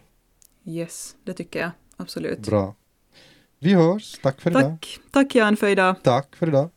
[0.66, 2.40] Yes, det tycker jag absolut.
[2.40, 2.76] Bra.
[3.60, 4.20] Vi hörs.
[4.24, 4.64] Tack för idag.
[4.64, 5.96] Tack, tack Jan för idag.
[6.04, 6.70] Tack för idag.